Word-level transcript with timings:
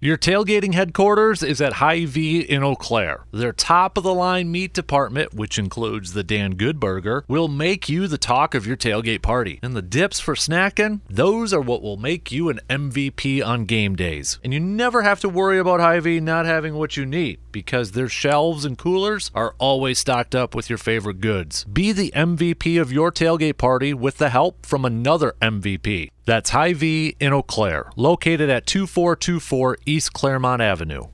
Your 0.00 0.16
tailgating 0.16 0.74
headquarters 0.74 1.42
is 1.42 1.60
at 1.60 1.72
Hy-Vee 1.72 2.42
in 2.42 2.62
Eau 2.62 2.76
Claire. 2.76 3.24
Their 3.32 3.52
top 3.52 3.96
of 3.96 4.04
the 4.04 4.14
line 4.14 4.48
meat 4.48 4.72
department, 4.72 5.34
which 5.34 5.58
includes 5.58 6.12
the 6.12 6.22
Dan 6.22 6.52
Good 6.52 6.78
Burger, 6.78 7.24
will 7.26 7.48
make 7.48 7.88
you 7.88 8.06
the 8.06 8.16
talk 8.16 8.54
of 8.54 8.64
your 8.64 8.76
tailgate 8.76 9.22
party. 9.22 9.58
And 9.60 9.74
the 9.74 9.82
dips 9.82 10.20
for 10.20 10.36
snacking, 10.36 11.00
those 11.10 11.52
are 11.52 11.60
what 11.60 11.82
will 11.82 11.96
make 11.96 12.30
you 12.30 12.48
an 12.48 12.60
MVP 12.70 13.44
on 13.44 13.64
game 13.64 13.96
days. 13.96 14.38
And 14.44 14.54
you 14.54 14.60
never 14.60 15.02
have 15.02 15.18
to 15.18 15.28
worry 15.28 15.58
about 15.58 15.80
Hy-Vee 15.80 16.20
not 16.20 16.46
having 16.46 16.74
what 16.74 16.96
you 16.96 17.04
need 17.04 17.40
because 17.50 17.90
their 17.90 18.08
shelves 18.08 18.64
and 18.64 18.78
coolers 18.78 19.32
are 19.34 19.56
always 19.58 19.98
stocked 19.98 20.36
up 20.36 20.54
with 20.54 20.70
your 20.70 20.78
favorite 20.78 21.20
goods. 21.20 21.64
Be 21.64 21.90
the 21.90 22.12
MVP 22.14 22.80
of 22.80 22.92
your 22.92 23.10
tailgate 23.10 23.58
party 23.58 23.92
with 23.92 24.18
the 24.18 24.28
help 24.28 24.64
from 24.64 24.84
another 24.84 25.34
MVP. 25.42 26.10
That's 26.28 26.50
Hy-Vee 26.50 27.16
in 27.20 27.32
Eau 27.32 27.40
Claire, 27.40 27.90
located 27.96 28.50
at 28.50 28.66
2424 28.66 29.78
East 29.86 30.12
Claremont 30.12 30.60
Avenue. 30.60 31.04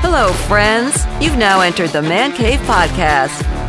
Hello, 0.00 0.32
friends. 0.48 1.04
You've 1.20 1.36
now 1.36 1.60
entered 1.60 1.90
the 1.90 2.00
Man 2.00 2.32
Cave 2.32 2.60
Podcast, 2.60 3.42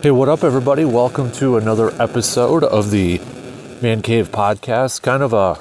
Hey, 0.00 0.12
what 0.12 0.28
up, 0.28 0.44
everybody? 0.44 0.84
Welcome 0.84 1.32
to 1.32 1.56
another 1.56 1.90
episode 2.00 2.62
of 2.62 2.92
the 2.92 3.20
Man 3.82 4.00
Cave 4.00 4.30
Podcast. 4.30 5.02
Kind 5.02 5.24
of 5.24 5.32
a 5.32 5.58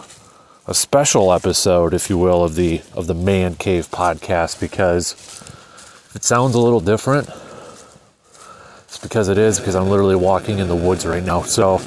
a 0.70 0.76
special 0.76 1.34
episode, 1.34 1.92
if 1.96 2.08
you 2.08 2.20
will, 2.20 2.44
of 2.44 2.54
the 2.54 2.84
of 2.94 3.08
the 3.08 3.16
Man 3.16 3.56
Cave 3.56 3.90
Podcast 3.90 4.60
because 4.60 5.14
it 6.14 6.24
sounds 6.24 6.54
a 6.54 6.60
little 6.60 6.80
different. 6.80 7.28
It's 8.84 9.00
because 9.00 9.28
it 9.28 9.40
is 9.40 9.58
because 9.58 9.74
I'm 9.74 9.90
literally 9.90 10.16
walking 10.16 10.60
in 10.60 10.68
the 10.68 10.76
woods 10.76 11.04
right 11.04 11.24
now. 11.24 11.42
So, 11.42 11.80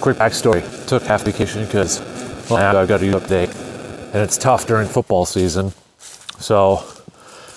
quick 0.00 0.18
backstory: 0.18 0.62
took 0.86 1.02
half 1.02 1.24
vacation 1.24 1.64
because 1.64 1.98
well, 2.48 2.76
I've 2.76 2.86
got 2.86 3.00
a 3.00 3.06
new 3.06 3.14
update, 3.14 3.52
and 4.14 4.22
it's 4.22 4.38
tough 4.38 4.68
during 4.68 4.86
football 4.86 5.26
season. 5.26 5.72
So, 6.38 6.76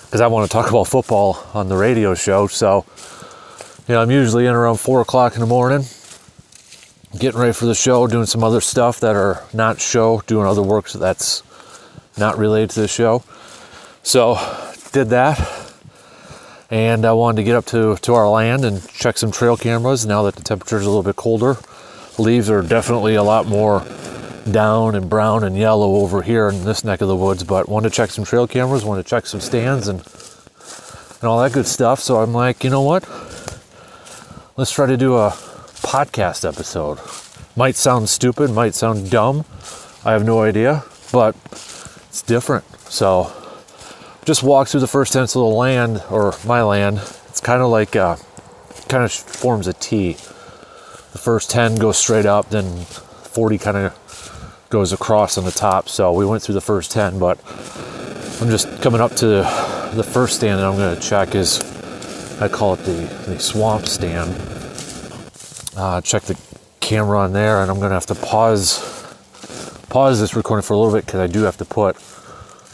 because 0.06 0.20
I 0.20 0.26
want 0.26 0.50
to 0.50 0.52
talk 0.52 0.68
about 0.68 0.88
football 0.88 1.38
on 1.54 1.68
the 1.68 1.76
radio 1.76 2.14
show, 2.14 2.48
so 2.48 2.84
you 3.88 3.94
know, 3.94 4.02
I'm 4.02 4.10
usually 4.10 4.46
in 4.46 4.54
around 4.54 4.76
four 4.76 5.00
o'clock 5.00 5.34
in 5.34 5.40
the 5.40 5.46
morning, 5.46 5.84
getting 7.18 7.40
ready 7.40 7.52
for 7.52 7.66
the 7.66 7.74
show, 7.74 8.06
doing 8.06 8.26
some 8.26 8.44
other 8.44 8.60
stuff 8.60 9.00
that 9.00 9.16
are 9.16 9.42
not 9.52 9.80
show, 9.80 10.22
doing 10.26 10.46
other 10.46 10.62
work 10.62 10.88
that's 10.90 11.42
not 12.16 12.38
related 12.38 12.70
to 12.70 12.80
the 12.82 12.88
show. 12.88 13.24
So, 14.04 14.36
did 14.92 15.08
that, 15.08 15.74
and 16.70 17.04
I 17.04 17.12
wanted 17.12 17.38
to 17.38 17.42
get 17.42 17.56
up 17.56 17.66
to 17.66 17.96
to 17.96 18.14
our 18.14 18.28
land 18.28 18.64
and 18.64 18.86
check 18.88 19.18
some 19.18 19.32
trail 19.32 19.56
cameras. 19.56 20.06
Now 20.06 20.22
that 20.24 20.36
the 20.36 20.44
temperature 20.44 20.76
is 20.76 20.86
a 20.86 20.88
little 20.88 21.02
bit 21.02 21.16
colder, 21.16 21.56
leaves 22.18 22.48
are 22.50 22.62
definitely 22.62 23.16
a 23.16 23.22
lot 23.24 23.46
more 23.46 23.84
down 24.48 24.94
and 24.94 25.08
brown 25.10 25.42
and 25.42 25.56
yellow 25.56 25.96
over 25.96 26.22
here 26.22 26.48
in 26.48 26.64
this 26.64 26.84
neck 26.84 27.00
of 27.00 27.08
the 27.08 27.16
woods. 27.16 27.42
But 27.42 27.68
wanted 27.68 27.88
to 27.88 27.94
check 27.94 28.10
some 28.10 28.24
trail 28.24 28.46
cameras, 28.46 28.84
wanted 28.84 29.02
to 29.02 29.08
check 29.10 29.26
some 29.26 29.40
stands 29.40 29.88
and 29.88 30.06
and 31.20 31.28
all 31.28 31.40
that 31.42 31.52
good 31.52 31.66
stuff. 31.66 31.98
So 31.98 32.20
I'm 32.20 32.32
like, 32.32 32.62
you 32.62 32.70
know 32.70 32.82
what? 32.82 33.04
Let's 34.56 34.70
try 34.70 34.86
to 34.86 34.96
do 34.96 35.16
a 35.16 35.30
podcast 35.30 36.46
episode. 36.46 36.98
Might 37.56 37.74
sound 37.74 38.08
stupid, 38.08 38.50
might 38.50 38.74
sound 38.74 39.10
dumb. 39.10 39.44
I 40.04 40.12
have 40.12 40.24
no 40.24 40.42
idea, 40.42 40.84
but 41.10 41.34
it's 42.08 42.22
different. 42.22 42.64
So 42.90 43.32
just 44.24 44.42
walk 44.42 44.68
through 44.68 44.80
the 44.80 44.86
first 44.86 45.14
10 45.14 45.22
of 45.22 45.32
the 45.32 45.40
land, 45.40 46.02
or 46.10 46.34
my 46.46 46.62
land. 46.62 46.98
It's 47.28 47.40
kind 47.40 47.62
of 47.62 47.70
like, 47.70 47.96
uh, 47.96 48.16
kind 48.88 49.04
of 49.04 49.12
forms 49.12 49.66
a 49.66 49.72
T. 49.72 50.12
The 50.12 51.18
first 51.18 51.50
10 51.50 51.76
goes 51.76 51.96
straight 51.96 52.26
up, 52.26 52.50
then 52.50 52.84
40 52.84 53.58
kind 53.58 53.76
of 53.76 54.66
goes 54.68 54.92
across 54.92 55.38
on 55.38 55.44
the 55.44 55.50
top. 55.50 55.88
So 55.88 56.12
we 56.12 56.26
went 56.26 56.42
through 56.42 56.54
the 56.54 56.60
first 56.60 56.90
10, 56.92 57.18
but 57.18 57.38
I'm 58.40 58.48
just 58.48 58.82
coming 58.82 59.00
up 59.00 59.14
to 59.16 59.26
the 59.94 60.06
first 60.06 60.36
stand 60.36 60.58
that 60.58 60.66
I'm 60.66 60.76
going 60.76 60.94
to 60.94 61.00
check 61.00 61.34
is 61.34 61.71
I 62.42 62.48
call 62.48 62.74
it 62.74 62.78
the, 62.78 63.08
the 63.26 63.38
swamp 63.38 63.86
stand. 63.86 64.34
Uh, 65.76 66.00
check 66.00 66.24
the 66.24 66.36
camera 66.80 67.20
on 67.20 67.32
there, 67.32 67.62
and 67.62 67.70
I'm 67.70 67.78
gonna 67.78 67.94
have 67.94 68.06
to 68.06 68.16
pause 68.16 68.80
pause 69.88 70.18
this 70.18 70.34
recording 70.34 70.64
for 70.64 70.74
a 70.74 70.76
little 70.76 70.92
bit 70.92 71.06
because 71.06 71.20
I 71.20 71.28
do 71.28 71.42
have 71.42 71.56
to 71.58 71.64
put 71.64 71.96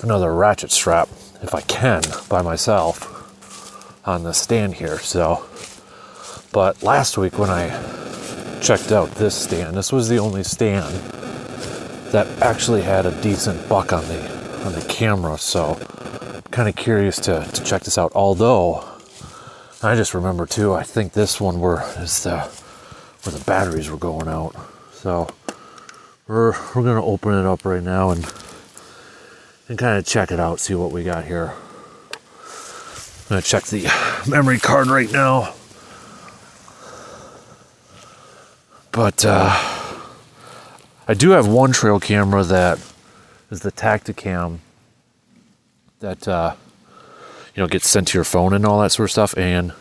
another 0.01 0.33
ratchet 0.33 0.71
strap, 0.71 1.11
if 1.43 1.55
I 1.55 1.61
can, 1.61 2.01
by 2.31 2.41
myself 2.41 4.09
on 4.09 4.23
the 4.23 4.33
stand 4.33 4.77
here. 4.77 4.99
So, 5.01 5.45
but 6.51 6.83
last 6.83 7.19
week 7.19 7.39
when 7.39 7.51
I 7.51 7.69
checked 8.63 8.91
out 8.91 9.11
this 9.17 9.35
stand, 9.35 9.77
this 9.77 9.93
was 9.93 10.09
the 10.09 10.19
only 10.19 10.45
stand 10.45 10.95
that 12.13 12.27
actually 12.41 12.81
had 12.81 13.05
a 13.05 13.21
decent 13.21 13.69
buck 13.69 13.93
on 13.93 14.09
the 14.09 14.65
on 14.65 14.73
the 14.73 14.87
camera. 14.89 15.37
So, 15.37 15.75
kind 16.51 16.71
of 16.71 16.75
curious 16.75 17.17
to 17.17 17.47
to 17.53 17.65
check 17.65 17.83
this 17.83 17.99
out. 17.99 18.13
Although 18.15 18.88
I 19.81 19.95
just 19.95 20.13
remember 20.13 20.45
too. 20.45 20.75
I 20.75 20.83
think 20.83 21.13
this 21.13 21.41
one 21.41 21.61
were 21.61 21.83
is 21.99 22.25
the 22.25 22.41
where 23.23 23.33
the 23.33 23.45
batteries 23.45 23.89
were 23.89 23.97
going 23.97 24.27
out. 24.27 24.57
So 24.93 25.29
we're 26.27 26.53
we're 26.75 26.83
gonna 26.83 27.05
open 27.05 27.33
it 27.35 27.47
up 27.47 27.65
right 27.65 27.83
now 27.83 28.11
and 28.11 28.27
and 29.69 29.79
kind 29.79 29.97
of 29.97 30.05
check 30.05 30.33
it 30.33 30.41
out, 30.41 30.59
see 30.59 30.75
what 30.75 30.91
we 30.91 31.05
got 31.05 31.27
here. 31.27 31.53
I'm 32.11 33.29
gonna 33.29 33.43
check 33.43 33.65
the 33.65 33.89
memory 34.29 34.59
card 34.59 34.89
right 34.89 35.13
now. 35.13 35.55
But 38.91 39.25
uh, 39.25 39.55
I 41.07 41.15
do 41.15 41.31
have 41.31 41.47
one 41.47 41.73
trail 41.73 42.01
camera 42.01 42.43
that 42.43 42.81
is 43.49 43.61
the 43.61 43.71
Tactacam 43.71 44.59
that 46.01 46.27
uh, 46.27 46.57
you 47.59 47.65
know, 47.65 47.67
gets 47.67 47.91
sent 47.91 48.07
to 48.07 48.17
your 48.17 48.23
phone 48.23 48.55
and 48.55 48.65
all 48.65 48.81
that 48.81 48.93
sort 48.93 49.09
of 49.09 49.11
stuff. 49.11 49.37
And 49.37 49.73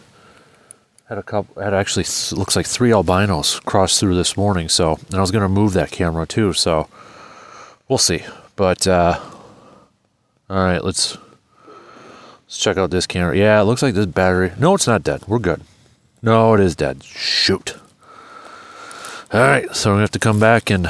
had 1.08 1.20
a 1.20 1.24
couple, 1.24 1.62
had 1.62 1.76
actually 1.76 2.06
looks 2.36 2.56
like 2.56 2.66
three 2.66 2.92
albinos 2.92 3.60
crossed 3.60 4.00
through 4.00 4.16
this 4.16 4.36
morning. 4.36 4.68
So, 4.68 4.98
and 5.06 5.14
I 5.14 5.22
was 5.22 5.30
to 5.30 5.48
move 5.48 5.74
that 5.74 5.92
camera 5.92 6.26
too. 6.26 6.54
So, 6.54 6.90
we'll 7.88 8.00
see. 8.00 8.24
But 8.56 8.88
uh, 8.88 9.20
all 10.50 10.58
right, 10.58 10.84
let's 10.84 11.20
let's 11.68 12.58
check 12.58 12.78
out 12.78 12.90
this 12.90 13.06
camera. 13.06 13.38
Yeah, 13.38 13.62
it 13.62 13.66
looks 13.66 13.84
like 13.84 13.94
this 13.94 14.08
battery. 14.08 14.54
No, 14.58 14.74
it's 14.74 14.88
not 14.88 15.04
dead. 15.04 15.22
We're 15.28 15.38
good. 15.38 15.62
No, 16.24 16.56
it 16.56 16.60
is 16.60 16.76
dead. 16.76 17.04
Shoot. 17.04 17.78
All 19.32 19.42
right, 19.42 19.76
so 19.76 19.94
we 19.94 20.02
have 20.02 20.10
to 20.12 20.20
come 20.20 20.40
back 20.40 20.72
and 20.72 20.90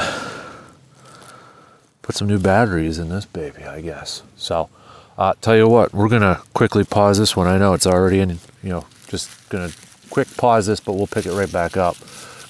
put 2.02 2.16
some 2.16 2.30
new 2.30 2.40
batteries 2.40 2.98
in 2.98 3.09
this 3.09 3.25
baby, 3.25 3.66
I 3.66 3.81
guess. 3.81 4.24
So. 4.38 4.69
Uh, 5.18 5.34
tell 5.42 5.58
you 5.58 5.68
what, 5.68 5.94
we're 5.94 6.10
gonna 6.10 6.42
quickly 6.54 6.84
pause 6.84 7.18
this 7.18 7.36
one. 7.36 7.48
I 7.48 7.58
know 7.58 7.74
it's 7.74 7.88
already 7.88 8.20
in, 8.20 8.30
you 8.62 8.70
know, 8.70 8.86
just 9.08 9.32
gonna 9.50 9.72
quick 10.12 10.28
pause 10.38 10.68
this, 10.68 10.80
but 10.80 10.94
we'll 10.94 11.08
pick 11.08 11.25
it 11.25 11.31
right 11.31 11.52
back 11.52 11.75
up. 11.75 11.98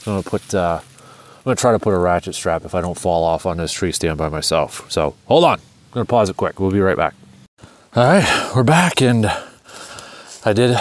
I'm 0.05 0.13
gonna 0.13 0.23
put, 0.23 0.53
uh, 0.53 0.81
I'm 0.81 1.43
gonna 1.45 1.55
try 1.55 1.71
to 1.71 1.79
put 1.79 1.93
a 1.93 1.97
ratchet 1.97 2.35
strap 2.35 2.65
if 2.65 2.75
I 2.75 2.81
don't 2.81 2.97
fall 2.99 3.23
off 3.23 3.45
on 3.45 3.55
this 3.55 3.71
tree 3.71 3.93
stand 3.93 4.17
by 4.17 4.27
myself. 4.27 4.85
So 4.91 5.15
hold 5.27 5.45
on, 5.45 5.59
I'm 5.59 5.93
gonna 5.93 6.05
pause 6.05 6.29
it 6.29 6.35
quick. 6.35 6.59
We'll 6.59 6.71
be 6.71 6.81
right 6.81 6.97
back. 6.97 7.13
All 7.95 8.03
right, 8.03 8.51
we're 8.53 8.63
back, 8.63 9.01
and 9.01 9.31
I 10.43 10.51
did. 10.51 10.75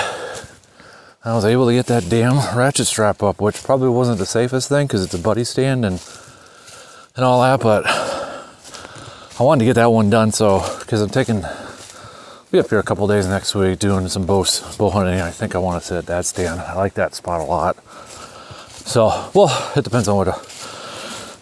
I 1.25 1.35
was 1.35 1.45
able 1.45 1.67
to 1.67 1.73
get 1.73 1.87
that 1.87 2.09
damn 2.09 2.35
ratchet 2.57 2.89
strap 2.89 3.23
up, 3.23 3.41
which 3.41 3.63
probably 3.63 3.89
wasn't 3.91 4.19
the 4.19 4.27
safest 4.27 4.69
thing 4.69 4.89
because 4.89 5.05
it's 5.05 5.15
a 5.15 5.19
buddy 5.19 5.45
stand 5.45 5.85
and 5.85 6.03
and 7.15 7.25
all 7.25 7.43
that, 7.43 7.61
but 7.61 7.85
I 7.87 9.43
wanted 9.43 9.61
to 9.61 9.65
get 9.67 9.75
that 9.75 9.93
one 9.93 10.11
done. 10.11 10.33
So 10.33 10.65
because 10.81 11.01
I'm 11.01 11.11
taking 11.11 11.45
be 12.51 12.61
up 12.61 12.71
here 12.71 12.79
a 12.79 12.83
couple 12.83 13.07
days 13.09 13.27
next 13.27 13.55
week 13.55 13.79
doing 13.79 14.09
some 14.09 14.25
bow, 14.25 14.45
bow 14.79 14.91
hunting. 14.91 15.21
I 15.21 15.31
think 15.31 15.55
I 15.55 15.59
want 15.59 15.83
to 15.83 15.87
sit 15.87 15.99
at 15.99 16.07
that 16.07 16.27
stand. 16.27 16.61
I 16.61 16.75
like 16.75 16.95
that 16.95 17.15
spot 17.15 17.41
a 17.41 17.45
lot. 17.45 17.77
So, 18.87 19.31
well, 19.35 19.73
it 19.75 19.83
depends 19.83 20.07
on 20.07 20.17
what 20.17 20.29
uh, 20.29 20.39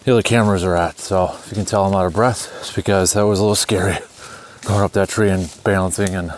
the 0.03 0.13
other 0.13 0.23
cameras 0.23 0.63
are 0.63 0.75
at. 0.75 0.97
So, 0.97 1.35
if 1.37 1.51
you 1.51 1.55
can 1.55 1.65
tell 1.65 1.85
I'm 1.85 1.93
out 1.93 2.07
of 2.07 2.13
breath, 2.13 2.51
it's 2.59 2.73
because 2.73 3.13
that 3.13 3.21
was 3.21 3.39
a 3.39 3.43
little 3.43 3.55
scary 3.55 3.97
going 4.65 4.81
up 4.81 4.93
that 4.93 5.09
tree 5.09 5.29
and 5.29 5.55
balancing 5.63 6.15
and 6.15 6.33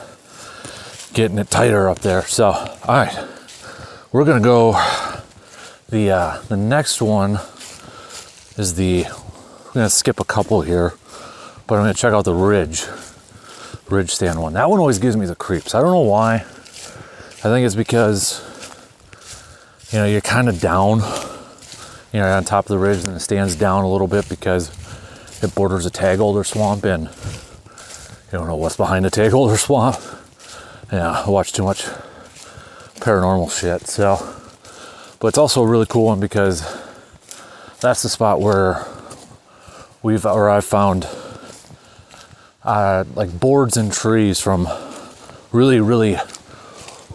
getting 1.13 1.37
it 1.37 1.49
tighter 1.49 1.87
up 1.87 1.99
there. 1.99 2.23
So, 2.23 2.47
all 2.47 2.77
right, 2.87 3.27
we're 4.11 4.25
gonna 4.25 4.41
go. 4.41 4.73
The 5.89 6.11
uh, 6.11 6.41
the 6.49 6.57
next 6.57 7.01
one 7.01 7.39
is 8.57 8.75
the. 8.75 9.05
I'm 9.05 9.73
gonna 9.73 9.89
skip 9.89 10.19
a 10.19 10.25
couple 10.25 10.61
here, 10.61 10.93
but 11.67 11.75
I'm 11.75 11.83
gonna 11.83 11.93
check 11.93 12.11
out 12.11 12.25
the 12.25 12.33
ridge, 12.33 12.85
ridge 13.89 14.11
stand 14.11 14.41
one. 14.41 14.53
That 14.53 14.69
one 14.69 14.79
always 14.79 14.99
gives 14.99 15.15
me 15.15 15.25
the 15.25 15.35
creeps. 15.35 15.73
I 15.73 15.81
don't 15.81 15.91
know 15.91 15.99
why. 16.01 16.35
I 16.35 17.49
think 17.49 17.65
it's 17.65 17.75
because 17.75 18.41
you 19.91 19.99
know 19.99 20.05
you're 20.05 20.21
kind 20.21 20.49
of 20.49 20.59
down. 20.59 21.01
You 22.13 22.21
know, 22.21 22.31
on 22.35 22.45
top 22.45 22.65
of 22.65 22.69
the 22.69 22.77
ridge, 22.77 23.03
and 23.05 23.15
it 23.15 23.19
stands 23.19 23.55
down 23.55 23.83
a 23.83 23.89
little 23.89 24.07
bit 24.07 24.27
because 24.29 24.71
it 25.43 25.53
borders 25.53 25.85
a 25.85 25.89
tag 25.89 26.19
alder 26.19 26.43
swamp, 26.43 26.83
and 26.85 27.03
you 27.05 28.31
don't 28.31 28.47
know 28.47 28.55
what's 28.55 28.77
behind 28.77 29.05
the 29.05 29.09
tag 29.09 29.33
alder 29.33 29.57
swamp. 29.57 29.97
Yeah, 30.91 31.23
I 31.25 31.29
watch 31.29 31.51
too 31.51 31.63
much 31.63 31.83
paranormal 32.95 33.51
shit. 33.51 33.87
So, 33.87 34.17
but 35.19 35.27
it's 35.27 35.37
also 35.37 35.63
a 35.63 35.67
really 35.67 35.85
cool 35.85 36.05
one 36.05 36.19
because 36.19 36.61
that's 37.81 38.01
the 38.03 38.09
spot 38.09 38.41
where 38.41 38.85
we've 40.01 40.25
or 40.25 40.49
I've 40.49 40.65
found 40.65 41.07
uh, 42.67 43.05
like 43.15 43.39
boards 43.39 43.77
and 43.77 43.91
trees 43.91 44.39
from 44.41 44.67
really, 45.53 45.79
really, 45.79 46.17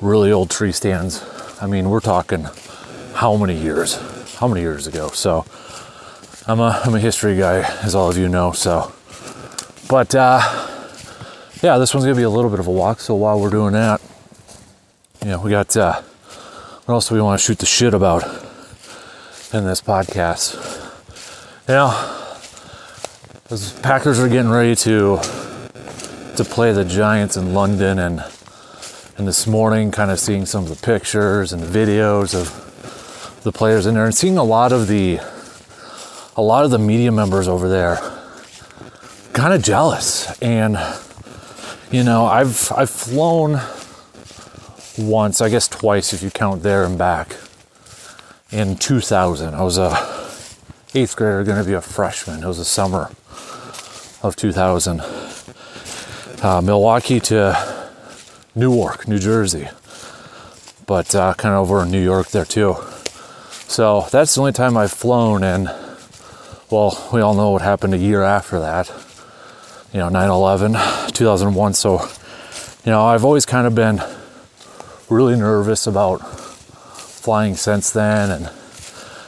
really 0.00 0.32
old 0.32 0.50
tree 0.50 0.72
stands. 0.72 1.22
I 1.60 1.66
mean, 1.66 1.90
we're 1.90 2.00
talking 2.00 2.46
how 3.14 3.36
many 3.36 3.56
years? 3.56 3.96
How 4.38 4.48
many 4.48 4.62
years 4.62 4.86
ago? 4.86 5.08
So, 5.08 5.44
I'm 6.48 6.58
a 6.58 6.80
I'm 6.84 6.94
a 6.94 6.98
history 6.98 7.36
guy, 7.36 7.60
as 7.82 7.94
all 7.94 8.08
of 8.10 8.16
you 8.16 8.28
know. 8.28 8.52
So, 8.52 8.92
but 9.88 10.14
uh, 10.14 10.40
yeah, 11.62 11.76
this 11.78 11.94
one's 11.94 12.06
gonna 12.06 12.16
be 12.16 12.22
a 12.22 12.30
little 12.30 12.50
bit 12.50 12.58
of 12.58 12.66
a 12.66 12.72
walk. 12.72 13.00
So 13.00 13.14
while 13.14 13.38
we're 13.38 13.50
doing 13.50 13.74
that, 13.74 14.00
you 15.22 15.28
know, 15.28 15.40
we 15.40 15.50
got 15.50 15.76
uh, 15.76 16.00
what 16.86 16.94
else 16.94 17.10
do 17.10 17.14
we 17.14 17.20
want 17.20 17.38
to 17.38 17.46
shoot 17.46 17.58
the 17.58 17.66
shit 17.66 17.92
about 17.92 18.24
in 19.52 19.64
this 19.66 19.82
podcast? 19.82 20.56
You 21.68 21.74
know, 21.74 22.21
the 23.52 23.80
Packers 23.82 24.18
are 24.18 24.28
getting 24.28 24.50
ready 24.50 24.74
to 24.76 25.18
to 26.36 26.44
play 26.44 26.72
the 26.72 26.86
Giants 26.86 27.36
in 27.36 27.52
London, 27.52 27.98
and 27.98 28.24
and 29.18 29.28
this 29.28 29.46
morning, 29.46 29.90
kind 29.90 30.10
of 30.10 30.18
seeing 30.18 30.46
some 30.46 30.64
of 30.64 30.70
the 30.70 30.86
pictures 30.86 31.52
and 31.52 31.62
the 31.62 31.66
videos 31.66 32.34
of 32.34 33.40
the 33.42 33.52
players 33.52 33.84
in 33.84 33.94
there, 33.94 34.06
and 34.06 34.14
seeing 34.14 34.38
a 34.38 34.44
lot 34.44 34.72
of 34.72 34.88
the 34.88 35.20
a 36.34 36.40
lot 36.40 36.64
of 36.64 36.70
the 36.70 36.78
media 36.78 37.12
members 37.12 37.46
over 37.46 37.68
there. 37.68 37.96
Kind 39.34 39.52
of 39.52 39.62
jealous. 39.62 40.40
And 40.40 40.78
you 41.90 42.02
know 42.02 42.24
i've 42.24 42.72
i've 42.72 42.88
flown 42.88 43.60
once 44.96 45.42
i 45.42 45.50
guess 45.50 45.68
twice 45.68 46.14
if 46.14 46.22
you 46.22 46.30
count 46.30 46.62
there 46.62 46.84
and 46.84 46.96
back 46.96 47.36
in 48.50 48.76
2000 48.76 49.54
i 49.54 49.62
was 49.62 49.76
a 49.76 49.90
eighth 50.94 51.16
grader 51.16 51.42
going 51.44 51.58
to 51.58 51.64
be 51.64 51.72
a 51.72 51.80
freshman. 51.80 52.42
It 52.42 52.46
was 52.46 52.58
a 52.58 52.64
summer 52.64 53.10
of 54.22 54.36
2000 54.36 55.00
uh, 56.42 56.60
milwaukee 56.62 57.20
to 57.20 57.56
newark 58.54 59.08
new 59.08 59.18
jersey 59.18 59.68
but 60.86 61.14
uh, 61.14 61.34
kind 61.34 61.54
of 61.54 61.60
over 61.70 61.82
in 61.82 61.90
new 61.90 62.02
york 62.02 62.28
there 62.28 62.44
too 62.44 62.76
so 63.68 64.06
that's 64.10 64.34
the 64.34 64.40
only 64.40 64.52
time 64.52 64.76
i've 64.76 64.92
flown 64.92 65.42
and 65.42 65.68
well, 66.72 67.10
we 67.12 67.20
all 67.20 67.34
know 67.34 67.50
what 67.50 67.60
happened 67.60 67.92
a 67.92 67.98
year 67.98 68.22
after 68.22 68.58
that. 68.60 68.90
You 69.92 70.00
know, 70.00 70.08
9 70.08 70.30
11, 70.30 70.72
2001. 71.12 71.74
So, 71.74 72.00
you 72.86 72.90
know, 72.90 73.04
I've 73.04 73.26
always 73.26 73.44
kind 73.44 73.66
of 73.66 73.74
been 73.74 74.00
really 75.10 75.36
nervous 75.36 75.86
about 75.86 76.20
flying 76.20 77.56
since 77.56 77.90
then. 77.90 78.30
And, 78.30 78.50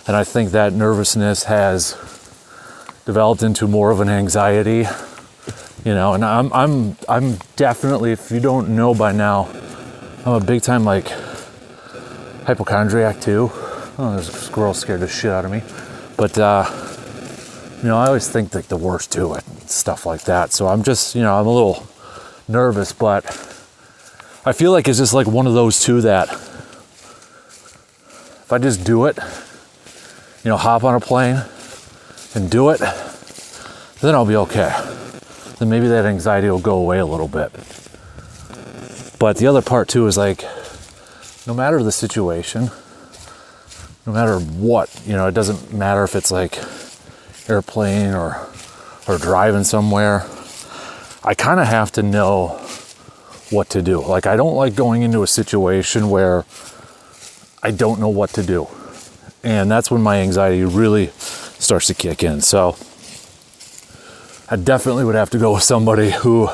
and 0.07 0.17
I 0.17 0.25
think 0.25 0.53
that 0.53 0.73
nervousness 0.73 1.45
has 1.45 1.99
developed 3.05 3.43
into 3.43 3.67
more 3.67 3.91
of 3.91 4.01
an 4.01 4.09
anxiety. 4.09 4.87
You 5.85 5.93
know, 5.93 6.15
and 6.15 6.25
I'm, 6.25 6.51
I'm, 6.53 6.97
I'm 7.09 7.37
definitely, 7.57 8.13
if 8.13 8.31
you 8.31 8.41
don't 8.41 8.71
know 8.71 8.95
by 8.95 9.13
now, 9.13 9.51
I'm 10.25 10.33
a 10.33 10.41
big 10.41 10.63
time 10.63 10.85
like 10.85 11.09
hypochondriac 12.47 13.21
too. 13.21 13.51
Oh, 13.99 14.13
there's 14.15 14.29
a 14.29 14.33
squirrel 14.33 14.73
scared 14.73 15.01
the 15.01 15.09
shit 15.09 15.31
out 15.31 15.45
of 15.45 15.51
me. 15.51 15.63
But, 16.17 16.39
uh, 16.39 16.65
you 17.83 17.89
know, 17.89 17.99
I 17.99 18.07
always 18.07 18.29
think 18.29 18.55
like 18.55 18.69
the 18.69 18.79
worst 18.79 19.13
to 19.13 19.35
it, 19.35 19.45
stuff 19.69 20.07
like 20.07 20.23
that. 20.23 20.53
So 20.53 20.69
I'm 20.69 20.83
just, 20.83 21.15
you 21.15 21.21
know, 21.21 21.39
I'm 21.39 21.47
a 21.47 21.53
little 21.53 21.87
nervous, 22.49 22.93
but 22.93 23.27
I 24.47 24.53
feel 24.53 24.73
like 24.73 24.89
it's 24.89 24.99
just 24.99 25.13
like 25.13 25.27
one 25.27 25.47
of 25.47 25.53
those 25.53 25.81
two 25.81 26.01
that 26.01 26.31
if 28.45 28.53
I 28.53 28.59
just 28.59 28.85
do 28.85 29.05
it, 29.05 29.19
you 30.45 30.51
know, 30.51 30.57
hop 30.57 30.83
on 30.85 30.95
a 30.95 31.01
plane 31.01 31.43
and 32.35 32.51
do 32.51 32.71
it, 32.71 32.81
then 34.01 34.15
I'll 34.15 34.27
be 34.27 34.37
okay. 34.37 34.73
Then 35.59 35.71
maybe 35.71 35.89
that 35.89 36.05
anxiety 36.05 36.51
will 36.51 36.59
go 36.59 36.77
away 36.77 36.99
a 36.99 37.07
little 37.07 37.29
bit. 37.29 37.53
But 39.19 39.37
the 39.37 39.47
other 39.47 39.63
part 39.63 39.89
too 39.89 40.07
is 40.07 40.17
like, 40.17 40.45
no 41.47 41.55
matter 41.55 41.83
the 41.83 41.93
situation, 41.93 42.71
no 44.07 44.13
matter 44.13 44.39
what, 44.39 45.03
you 45.07 45.13
know, 45.13 45.27
it 45.27 45.35
doesn't 45.35 45.73
matter 45.73 46.05
if 46.05 46.15
it's 46.15 46.31
like 46.31 46.59
airplane 47.49 48.15
or 48.15 48.49
or 49.07 49.19
driving 49.19 49.65
somewhere, 49.65 50.27
I 51.23 51.35
kind 51.35 51.61
of 51.61 51.67
have 51.67 51.93
to 51.93 52.03
know 52.03 52.61
what 53.51 53.71
to 53.71 53.83
do. 53.83 54.01
Like 54.01 54.27
I 54.27 54.37
don't 54.37 54.55
like 54.55 54.75
going 54.75 55.03
into 55.03 55.23
a 55.23 55.27
situation 55.27 56.11
where 56.11 56.45
I 57.63 57.71
don't 57.71 58.01
know 58.01 58.09
what 58.09 58.31
to 58.31 58.43
do. 58.43 58.67
And 59.43 59.71
that's 59.71 59.91
when 59.91 60.03
my 60.03 60.21
anxiety 60.21 60.65
really 60.65 61.11
starts 61.65 61.87
to 61.89 61.95
kick 61.95 62.23
in. 62.23 62.41
So 62.41 62.77
I 64.51 64.57
definitely 64.57 65.05
would 65.05 65.15
have 65.15 65.31
to 65.31 65.39
go 65.39 65.55
with 65.55 65.63
somebody 65.63 66.11
who 66.11 66.49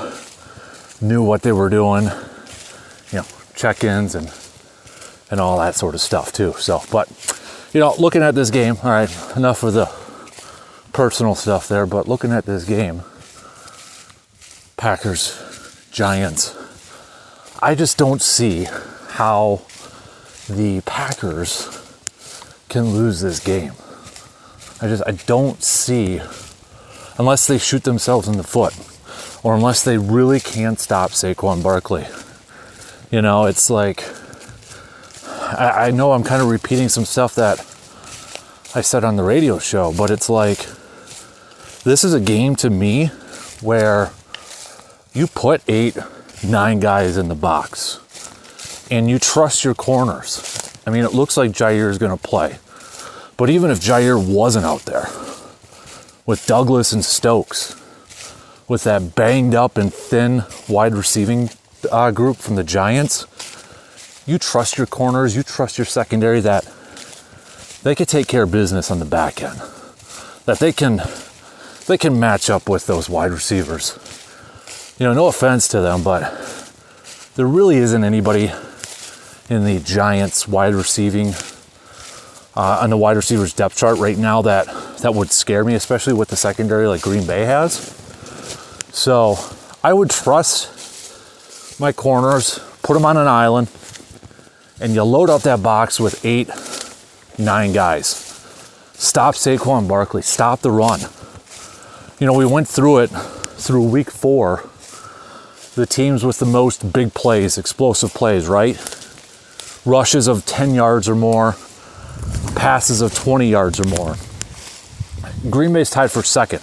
knew 1.01 1.23
what 1.23 1.43
they 1.43 1.53
were 1.53 1.69
doing, 1.69 2.05
you 3.12 3.19
know, 3.19 3.27
check-ins 3.55 4.15
and 4.15 4.33
and 5.31 5.41
all 5.41 5.59
that 5.59 5.75
sort 5.75 5.95
of 5.95 6.01
stuff 6.01 6.33
too. 6.33 6.53
So, 6.55 6.83
but 6.91 7.09
you 7.73 7.81
know, 7.81 7.95
looking 7.99 8.23
at 8.23 8.35
this 8.35 8.51
game, 8.51 8.77
all 8.83 8.91
right, 8.91 9.37
enough 9.37 9.62
of 9.62 9.75
the 9.75 9.87
personal 10.93 11.35
stuff 11.35 11.69
there, 11.69 11.87
but 11.87 12.09
looking 12.09 12.33
at 12.33 12.47
this 12.47 12.65
game, 12.65 13.03
Packers, 14.77 15.89
Giants, 15.93 16.56
I 17.63 17.75
just 17.75 17.97
don't 17.97 18.21
see 18.21 18.67
how 19.11 19.63
the 20.49 20.81
Packers 20.83 21.69
can 22.69 22.91
lose 22.91 23.20
this 23.20 23.39
game. 23.39 23.73
I 24.82 24.89
just 24.89 25.03
I 25.06 25.13
don't 25.13 25.63
see 25.63 26.20
unless 27.19 27.46
they 27.46 27.58
shoot 27.58 27.84
themselves 27.84 28.29
in 28.29 28.37
the 28.39 28.43
foot 28.43 28.75
or 29.43 29.55
unless 29.55 29.84
they 29.84 29.99
really 29.99 30.41
can't 30.41 30.81
stop 30.81 31.10
Saquon 31.10 31.63
Barkley. 31.63 32.06
You 33.10 33.20
know, 33.20 33.44
it's 33.44 33.69
like 33.69 34.05
I, 35.58 35.89
I 35.89 35.91
know 35.91 36.13
I'm 36.13 36.25
kind 36.25 36.41
of 36.41 36.49
repeating 36.49 36.89
some 36.89 37.05
stuff 37.05 37.34
that 37.34 37.58
I 38.75 38.81
said 38.81 39.05
on 39.05 39.17
the 39.17 39.22
radio 39.22 39.58
show, 39.58 39.93
but 39.93 40.10
it's 40.10 40.31
like 40.31 40.67
this 41.82 42.05
is 42.05 42.15
a 42.15 42.20
game 42.20 42.56
to 42.56 42.70
me 42.70 43.06
where 43.60 44.13
you 45.13 45.27
put 45.27 45.63
eight, 45.69 45.99
nine 46.46 46.81
guys 46.81 47.17
in 47.17 47.29
the 47.29 47.34
box 47.34 47.99
and 48.91 49.10
you 49.10 49.19
trust 49.19 49.65
your 49.65 49.75
corners. 49.75 50.72
I 50.87 50.91
mean, 50.91 51.05
it 51.05 51.13
looks 51.13 51.37
like 51.37 51.51
Jaire 51.51 51.91
is 51.91 51.99
going 51.99 52.17
to 52.17 52.22
play. 52.22 52.58
But 53.41 53.49
even 53.49 53.70
if 53.70 53.81
Jaire 53.81 54.23
wasn't 54.23 54.67
out 54.67 54.82
there, 54.82 55.09
with 56.27 56.44
Douglas 56.47 56.93
and 56.93 57.03
Stokes, 57.03 57.75
with 58.69 58.85
that 58.85 59.15
banged 59.15 59.55
up 59.55 59.79
and 59.79 59.91
thin 59.91 60.44
wide 60.69 60.93
receiving 60.93 61.49
uh, 61.91 62.11
group 62.11 62.37
from 62.37 62.56
the 62.56 62.63
Giants, 62.63 63.25
you 64.27 64.37
trust 64.37 64.77
your 64.77 64.87
corners, 64.87 65.35
you 65.35 65.43
trust 65.43 65.79
your 65.79 65.87
secondary 65.87 66.41
that 66.41 66.70
they 67.82 67.94
can 67.94 68.05
take 68.05 68.27
care 68.27 68.43
of 68.43 68.51
business 68.51 68.91
on 68.91 68.99
the 68.99 69.06
back 69.06 69.43
end. 69.43 69.59
That 70.44 70.59
they 70.59 70.70
can 70.70 71.01
they 71.87 71.97
can 71.97 72.20
match 72.20 72.51
up 72.51 72.69
with 72.69 72.87
those 72.87 73.09
wide 73.09 73.31
receivers. 73.31 73.99
You 74.99 75.06
know, 75.06 75.15
no 75.15 75.29
offense 75.29 75.67
to 75.69 75.81
them, 75.81 76.03
but 76.03 76.20
there 77.37 77.47
really 77.47 77.79
isn't 77.79 78.05
anybody 78.05 78.53
in 79.49 79.65
the 79.65 79.81
Giants 79.82 80.47
wide 80.47 80.75
receiving 80.75 81.32
uh, 82.57 82.81
on 82.83 82.91
the 82.91 82.97
wide 82.97 83.17
receivers 83.17 83.53
depth 83.53 83.77
chart 83.77 83.99
right 83.99 84.19
now 84.19 84.43
that 84.43 84.67
that 84.99 85.15
would 85.15 85.31
scare 85.31 85.65
me, 85.65 85.75
especially 85.75 86.13
with 86.13 86.29
the 86.29 86.37
secondary 86.37 86.87
like 86.87 87.03
Green 87.03 87.27
Bay 87.27 87.45
has. 87.45 87.75
So 88.93 89.37
I 89.83 89.93
would 89.93 90.11
trust 90.11 91.81
my 91.81 91.93
corners, 91.93 92.59
put 92.83 92.95
them 92.95 93.05
on 93.05 93.17
an 93.17 93.29
island, 93.29 93.71
and 94.81 94.95
you 94.95 95.03
load 95.03 95.31
up 95.31 95.43
that 95.43 95.63
box 95.63 96.01
with 96.01 96.25
eight, 96.25 96.51
nine 97.39 97.73
guys. 97.73 98.09
Stop 98.95 99.35
Saquon 99.35 99.89
Barkley. 99.89 100.23
Stop 100.23 100.61
the 100.61 100.71
run 100.71 101.01
you 102.21 102.27
know, 102.27 102.35
we 102.35 102.45
went 102.45 102.69
through 102.69 102.99
it 102.99 103.09
through 103.09 103.83
week 103.89 104.11
four. 104.11 104.69
the 105.75 105.87
teams 105.87 106.23
with 106.25 106.39
the 106.39 106.45
most 106.45 106.93
big 106.93 107.15
plays, 107.15 107.57
explosive 107.57 108.13
plays, 108.13 108.47
right? 108.47 108.77
Rushes 109.87 110.29
of 110.29 110.45
10 110.45 110.75
yards 110.75 111.09
or 111.09 111.15
more, 111.15 111.57
passes 112.60 113.00
of 113.00 113.14
20 113.14 113.48
yards 113.48 113.81
or 113.81 113.84
more. 113.84 114.17
Green 115.48 115.72
Bay's 115.72 115.88
tied 115.88 116.12
for 116.12 116.22
second 116.22 116.60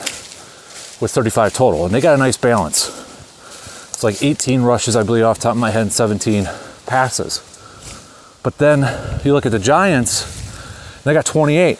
with 1.01 1.09
35 1.09 1.53
total, 1.53 1.85
and 1.85 1.93
they 1.93 1.99
got 1.99 2.13
a 2.13 2.19
nice 2.19 2.37
balance. 2.37 2.89
It's 3.89 4.03
like 4.03 4.21
18 4.21 4.61
rushes, 4.61 4.95
I 4.95 5.01
believe, 5.01 5.23
off 5.23 5.39
top 5.39 5.53
of 5.53 5.57
my 5.57 5.71
head, 5.71 5.81
and 5.81 5.91
17 5.91 6.47
passes. 6.85 7.41
But 8.43 8.59
then 8.59 8.81
you 9.25 9.33
look 9.33 9.47
at 9.47 9.51
the 9.51 9.57
Giants, 9.57 11.01
they 11.03 11.13
got 11.13 11.25
28. 11.25 11.79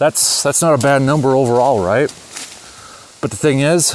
That's 0.00 0.42
that's 0.42 0.60
not 0.60 0.74
a 0.74 0.82
bad 0.82 1.00
number 1.00 1.36
overall, 1.36 1.84
right? 1.84 2.08
But 3.20 3.30
the 3.30 3.36
thing 3.36 3.60
is, 3.60 3.92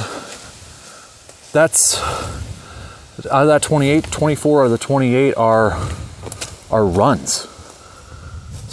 that's 1.52 2.00
out 3.26 3.42
of 3.42 3.48
that 3.48 3.60
28, 3.60 4.04
24 4.04 4.64
of 4.64 4.70
the 4.70 4.78
28 4.78 5.34
are 5.36 5.90
are 6.70 6.86
runs. 6.86 7.53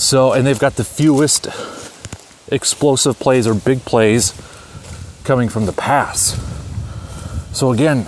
So, 0.02 0.34
and 0.34 0.48
they've 0.48 0.58
got 0.58 0.78
the 0.78 0.84
fewest 0.84 1.46
explosive 2.52 3.20
plays 3.20 3.46
or 3.46 3.54
big 3.54 3.86
plays 3.86 4.34
coming 5.24 5.48
from 5.48 5.68
the 5.68 5.72
pass. 5.72 6.42
So 7.54 7.72
again, 7.72 8.08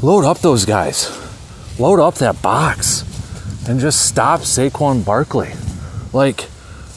load 0.00 0.24
up 0.24 0.38
those 0.38 0.64
guys. 0.64 1.10
Load 1.80 1.98
up 1.98 2.14
that 2.14 2.40
box 2.40 3.02
and 3.68 3.80
just 3.80 4.06
stop 4.06 4.42
Saquon 4.42 5.04
Barkley. 5.04 5.54
Like 6.12 6.48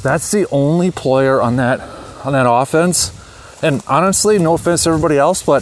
that's 0.03 0.29
the 0.29 0.47
only 0.51 0.91
player 0.91 1.41
on 1.41 1.55
that 1.55 1.81
on 2.23 2.33
that 2.33 2.47
offense. 2.47 3.11
And 3.63 3.81
honestly, 3.87 4.37
no 4.37 4.53
offense 4.53 4.83
to 4.83 4.91
everybody 4.91 5.17
else, 5.17 5.41
but 5.41 5.61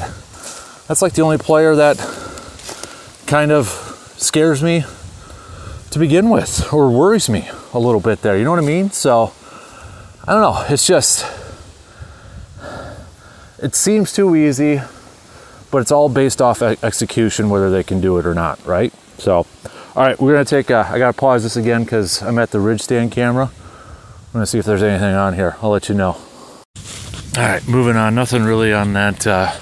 that's 0.90 1.02
like 1.02 1.14
the 1.14 1.22
only 1.22 1.38
player 1.38 1.76
that 1.76 1.98
kind 3.26 3.54
of 3.54 3.68
scares 4.18 4.62
me 4.62 4.84
to 5.92 5.98
begin 5.98 6.30
with 6.30 6.74
or 6.74 6.92
worries 6.92 7.30
me 7.30 7.50
a 7.74 7.80
little 7.80 8.02
bit 8.02 8.22
there. 8.22 8.38
You 8.38 8.44
know 8.44 8.52
what 8.52 8.64
I 8.64 8.66
mean? 8.66 8.92
So 8.92 9.34
I 10.26 10.34
don't 10.34 10.42
know. 10.42 10.66
It's 10.70 10.86
just 10.86 11.26
it 13.62 13.76
seems 13.76 14.14
too 14.14 14.36
easy, 14.36 14.82
but 15.72 15.80
it's 15.80 15.92
all 15.92 16.10
based 16.10 16.42
off 16.42 16.62
execution 16.62 17.50
whether 17.50 17.70
they 17.70 17.84
can 17.84 18.02
do 18.02 18.18
it 18.18 18.26
or 18.26 18.34
not, 18.34 18.64
right? 18.66 18.94
So 19.18 19.48
all 19.98 20.04
right, 20.04 20.20
we're 20.20 20.34
gonna 20.34 20.46
take. 20.46 20.70
A, 20.70 20.88
I 20.88 21.00
gotta 21.00 21.18
pause 21.18 21.42
this 21.42 21.56
again 21.56 21.84
because 21.84 22.22
I'm 22.22 22.38
at 22.38 22.52
the 22.52 22.60
ridge 22.60 22.82
stand 22.82 23.12
camera. 23.12 23.46
I'm 23.50 24.34
gonna 24.34 24.46
see 24.46 24.60
if 24.60 24.66
there's 24.66 24.84
anything 24.84 25.16
on 25.16 25.34
here. 25.34 25.58
I'll 25.60 25.72
let 25.72 25.90
you 25.90 25.96
know. 25.96 26.18
All 27.36 27.44
right, 27.44 27.68
moving 27.68 27.96
on. 27.96 28.14
Nothing 28.14 28.44
really 28.44 28.72
on 28.72 28.94
that 28.94 29.26
uh, 29.26 29.56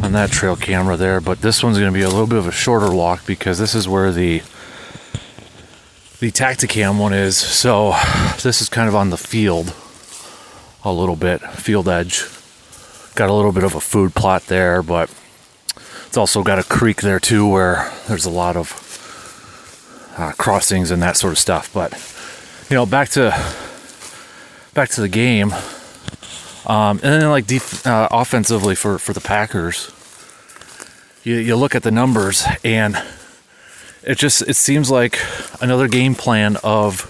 on 0.00 0.12
that 0.12 0.30
trail 0.30 0.54
camera 0.54 0.96
there, 0.96 1.20
but 1.20 1.40
this 1.40 1.60
one's 1.60 1.76
gonna 1.76 1.90
be 1.90 2.02
a 2.02 2.08
little 2.08 2.28
bit 2.28 2.38
of 2.38 2.46
a 2.46 2.52
shorter 2.52 2.94
walk 2.94 3.26
because 3.26 3.58
this 3.58 3.74
is 3.74 3.88
where 3.88 4.12
the 4.12 4.42
the 6.22 6.30
Tactacam 6.30 7.00
one 7.00 7.12
is. 7.12 7.36
So 7.36 7.96
this 8.44 8.62
is 8.62 8.68
kind 8.68 8.88
of 8.88 8.94
on 8.94 9.10
the 9.10 9.16
field 9.16 9.74
a 10.84 10.92
little 10.92 11.16
bit, 11.16 11.40
field 11.40 11.88
edge. 11.88 12.24
Got 13.16 13.28
a 13.28 13.32
little 13.32 13.50
bit 13.50 13.64
of 13.64 13.74
a 13.74 13.80
food 13.80 14.14
plot 14.14 14.46
there, 14.46 14.84
but 14.84 15.12
it's 16.06 16.16
also 16.16 16.44
got 16.44 16.60
a 16.60 16.62
creek 16.62 17.00
there 17.02 17.18
too 17.18 17.48
where 17.48 17.90
there's 18.06 18.24
a 18.24 18.30
lot 18.30 18.56
of 18.56 18.70
uh, 20.16 20.30
crossings 20.38 20.92
and 20.92 21.02
that 21.02 21.16
sort 21.16 21.32
of 21.32 21.40
stuff. 21.40 21.72
But 21.74 21.90
you 22.70 22.76
know, 22.76 22.86
back 22.86 23.08
to 23.10 23.30
back 24.74 24.90
to 24.90 25.00
the 25.00 25.08
game, 25.08 25.52
um, 26.66 27.00
and 27.02 27.20
then 27.20 27.30
like 27.30 27.48
def- 27.48 27.84
uh, 27.84 28.06
offensively 28.12 28.76
for 28.76 28.96
for 28.96 29.12
the 29.12 29.20
Packers, 29.20 29.90
you 31.24 31.34
you 31.34 31.56
look 31.56 31.74
at 31.74 31.82
the 31.82 31.90
numbers 31.90 32.44
and 32.62 33.02
it 34.04 34.18
just 34.18 34.42
it 34.42 34.54
seems 34.54 34.90
like 34.90 35.18
another 35.60 35.88
game 35.88 36.14
plan 36.14 36.56
of 36.62 37.08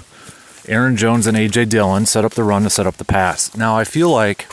Aaron 0.69 0.97
Jones 0.97 1.27
and 1.27 1.37
AJ 1.37 1.69
Dillon 1.69 2.07
set 2.07 2.25
up 2.25 2.35
the 2.35 2.45
run 2.45 2.63
to 2.63 2.71
set 2.71 2.87
up 2.87 2.97
the 2.97 3.05
pass. 3.05 3.57
Now 3.57 3.77
I 3.77 3.85
feel 3.85 4.11
like 4.11 4.47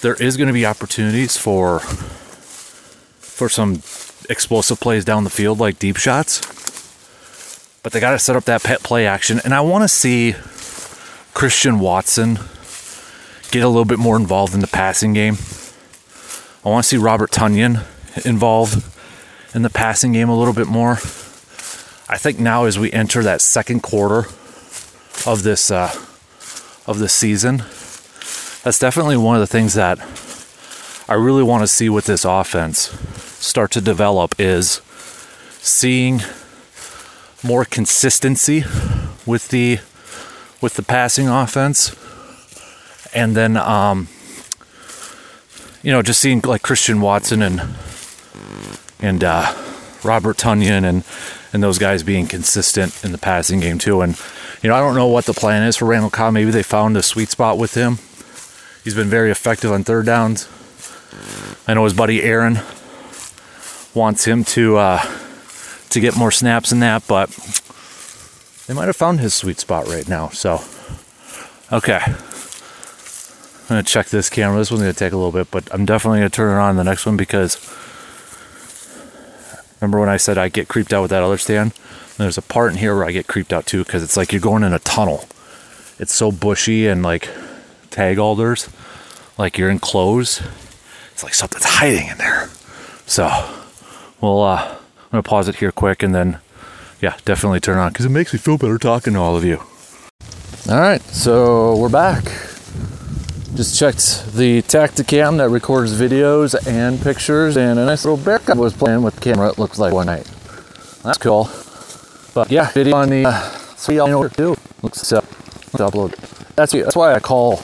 there 0.00 0.14
is 0.14 0.36
going 0.36 0.48
to 0.48 0.52
be 0.52 0.66
opportunities 0.66 1.36
for 1.36 1.80
for 1.80 3.48
some 3.48 3.82
explosive 4.30 4.80
plays 4.80 5.04
down 5.04 5.24
the 5.24 5.30
field 5.30 5.58
like 5.58 5.78
deep 5.78 5.96
shots 5.96 6.40
but 7.84 7.92
they 7.92 8.00
got 8.00 8.12
to 8.12 8.18
set 8.18 8.34
up 8.34 8.44
that 8.44 8.64
pet 8.64 8.82
play 8.82 9.06
action. 9.06 9.40
And 9.44 9.54
I 9.54 9.60
want 9.60 9.84
to 9.84 9.88
see 9.88 10.34
Christian 11.34 11.78
Watson 11.78 12.38
get 13.52 13.62
a 13.62 13.68
little 13.68 13.84
bit 13.84 13.98
more 13.98 14.16
involved 14.16 14.54
in 14.54 14.60
the 14.60 14.66
passing 14.66 15.12
game. 15.12 15.36
I 16.64 16.70
want 16.70 16.82
to 16.82 16.88
see 16.88 16.96
Robert 16.96 17.30
Tonyan 17.30 17.84
involved 18.24 18.82
in 19.54 19.62
the 19.62 19.70
passing 19.70 20.12
game 20.12 20.28
a 20.28 20.36
little 20.36 20.52
bit 20.52 20.66
more. 20.66 20.92
I 22.06 22.18
think 22.18 22.38
now 22.38 22.64
as 22.64 22.78
we 22.78 22.92
enter 22.92 23.22
that 23.22 23.40
second 23.40 23.82
quarter 23.82 24.26
of 25.26 25.42
this 25.42 25.70
uh, 25.70 25.92
of 26.86 26.98
this 26.98 27.12
season, 27.12 27.58
that's 28.62 28.78
definitely 28.78 29.16
one 29.16 29.36
of 29.36 29.40
the 29.40 29.46
things 29.46 29.74
that 29.74 29.98
I 31.08 31.14
really 31.14 31.42
want 31.42 31.62
to 31.62 31.68
see 31.68 31.88
with 31.88 32.06
this 32.06 32.24
offense 32.24 32.90
start 33.38 33.70
to 33.72 33.80
develop 33.80 34.34
is 34.38 34.80
seeing 35.60 36.20
more 37.42 37.64
consistency 37.64 38.64
with 39.26 39.48
the 39.48 39.78
with 40.60 40.74
the 40.74 40.82
passing 40.82 41.28
offense, 41.28 41.94
and 43.14 43.36
then 43.36 43.56
um, 43.56 44.08
you 45.82 45.92
know 45.92 46.02
just 46.02 46.20
seeing 46.20 46.40
like 46.40 46.62
Christian 46.62 47.00
Watson 47.00 47.42
and 47.42 47.60
and 49.04 49.22
uh, 49.22 49.54
Robert 50.02 50.36
Tonyan 50.36 50.84
and 50.84 51.04
and 51.52 51.62
those 51.62 51.78
guys 51.78 52.02
being 52.02 52.26
consistent 52.26 53.04
in 53.04 53.12
the 53.12 53.18
passing 53.18 53.60
game 53.60 53.78
too. 53.78 54.00
And 54.00 54.18
you 54.62 54.68
know 54.68 54.74
I 54.74 54.80
don't 54.80 54.94
know 54.94 55.06
what 55.06 55.26
the 55.26 55.34
plan 55.34 55.62
is 55.62 55.76
for 55.76 55.84
Randall 55.84 56.10
Cobb. 56.10 56.34
Maybe 56.34 56.50
they 56.50 56.62
found 56.62 56.96
a 56.96 57.02
sweet 57.02 57.28
spot 57.30 57.58
with 57.58 57.74
him. 57.74 57.98
He's 58.82 58.94
been 58.94 59.08
very 59.08 59.30
effective 59.30 59.70
on 59.70 59.84
third 59.84 60.06
downs. 60.06 60.48
I 61.66 61.74
know 61.74 61.84
his 61.84 61.94
buddy 61.94 62.22
Aaron 62.22 62.60
wants 63.94 64.24
him 64.24 64.44
to. 64.44 64.76
Uh, 64.76 65.20
to 65.94 66.00
get 66.00 66.16
more 66.16 66.32
snaps 66.32 66.72
in 66.72 66.80
that, 66.80 67.06
but 67.06 67.30
they 68.66 68.74
might 68.74 68.86
have 68.86 68.96
found 68.96 69.20
his 69.20 69.32
sweet 69.32 69.60
spot 69.60 69.86
right 69.86 70.08
now. 70.08 70.28
So, 70.30 70.60
okay. 71.72 72.00
I'm 73.70 73.82
to 73.82 73.82
check 73.84 74.08
this 74.08 74.28
camera. 74.28 74.58
This 74.58 74.72
one's 74.72 74.82
to 74.82 74.92
take 74.92 75.12
a 75.12 75.16
little 75.16 75.32
bit, 75.32 75.50
but 75.52 75.72
I'm 75.72 75.84
definitely 75.86 76.20
to 76.20 76.28
turn 76.28 76.58
it 76.58 76.60
on 76.60 76.74
the 76.76 76.82
next 76.82 77.06
one 77.06 77.16
because 77.16 77.56
remember 79.84 80.00
when 80.00 80.08
I 80.08 80.16
said 80.16 80.38
I 80.38 80.48
get 80.48 80.68
creeped 80.68 80.92
out 80.92 81.02
with 81.02 81.10
that 81.10 81.22
other 81.22 81.38
stand? 81.38 81.72
There's 82.16 82.38
a 82.38 82.42
part 82.42 82.72
in 82.72 82.78
here 82.78 82.94
where 82.96 83.04
I 83.04 83.12
get 83.12 83.26
creeped 83.26 83.52
out 83.52 83.66
too 83.66 83.84
because 83.84 84.02
it's 84.02 84.16
like 84.16 84.32
you're 84.32 84.40
going 84.40 84.62
in 84.62 84.72
a 84.72 84.78
tunnel. 84.78 85.26
It's 85.98 86.14
so 86.14 86.32
bushy 86.32 86.86
and 86.86 87.02
like 87.02 87.28
tag 87.90 88.18
alders, 88.18 88.68
like 89.36 89.58
you're 89.58 89.70
enclosed. 89.70 90.42
It's 91.12 91.22
like 91.22 91.34
something's 91.34 91.64
hiding 91.64 92.08
in 92.08 92.18
there. 92.18 92.48
So, 93.06 93.28
we'll 94.20 94.42
uh, 94.42 94.62
I'm 94.66 95.10
gonna 95.10 95.22
pause 95.22 95.48
it 95.48 95.56
here 95.56 95.70
quick 95.70 96.02
and 96.02 96.14
then, 96.14 96.38
yeah, 97.00 97.16
definitely 97.24 97.60
turn 97.60 97.78
on 97.78 97.92
because 97.92 98.06
it 98.06 98.10
makes 98.10 98.32
me 98.32 98.38
feel 98.38 98.58
better 98.58 98.78
talking 98.78 99.12
to 99.12 99.18
all 99.18 99.36
of 99.36 99.44
you. 99.44 99.62
All 100.68 100.80
right, 100.80 101.02
so 101.02 101.76
we're 101.76 101.90
back. 101.90 102.24
Just 103.54 103.78
checked 103.78 104.34
the 104.34 104.62
Tactacam 104.62 105.36
that 105.38 105.48
records 105.48 105.92
videos 105.92 106.56
and 106.66 107.00
pictures, 107.00 107.56
and 107.56 107.78
a 107.78 107.86
nice 107.86 108.04
little 108.04 108.22
bear 108.22 108.40
cub 108.40 108.58
was 108.58 108.72
playing 108.72 109.04
with 109.04 109.14
the 109.14 109.20
camera. 109.20 109.48
It 109.48 109.58
looks 109.58 109.78
like 109.78 109.92
one 109.92 110.06
night. 110.06 110.24
That's 111.04 111.18
cool. 111.18 111.48
But 112.34 112.50
yeah, 112.50 112.72
video 112.72 112.96
on 112.96 113.10
the 113.10 113.26
uh, 113.26 113.40
three 113.76 113.96
know 113.96 114.26
too. 114.26 114.56
Looks 114.82 115.02
so 115.02 115.20
upload. 115.74 116.16
That's 116.56 116.72
that's 116.72 116.96
why 116.96 117.14
I 117.14 117.20
call 117.20 117.62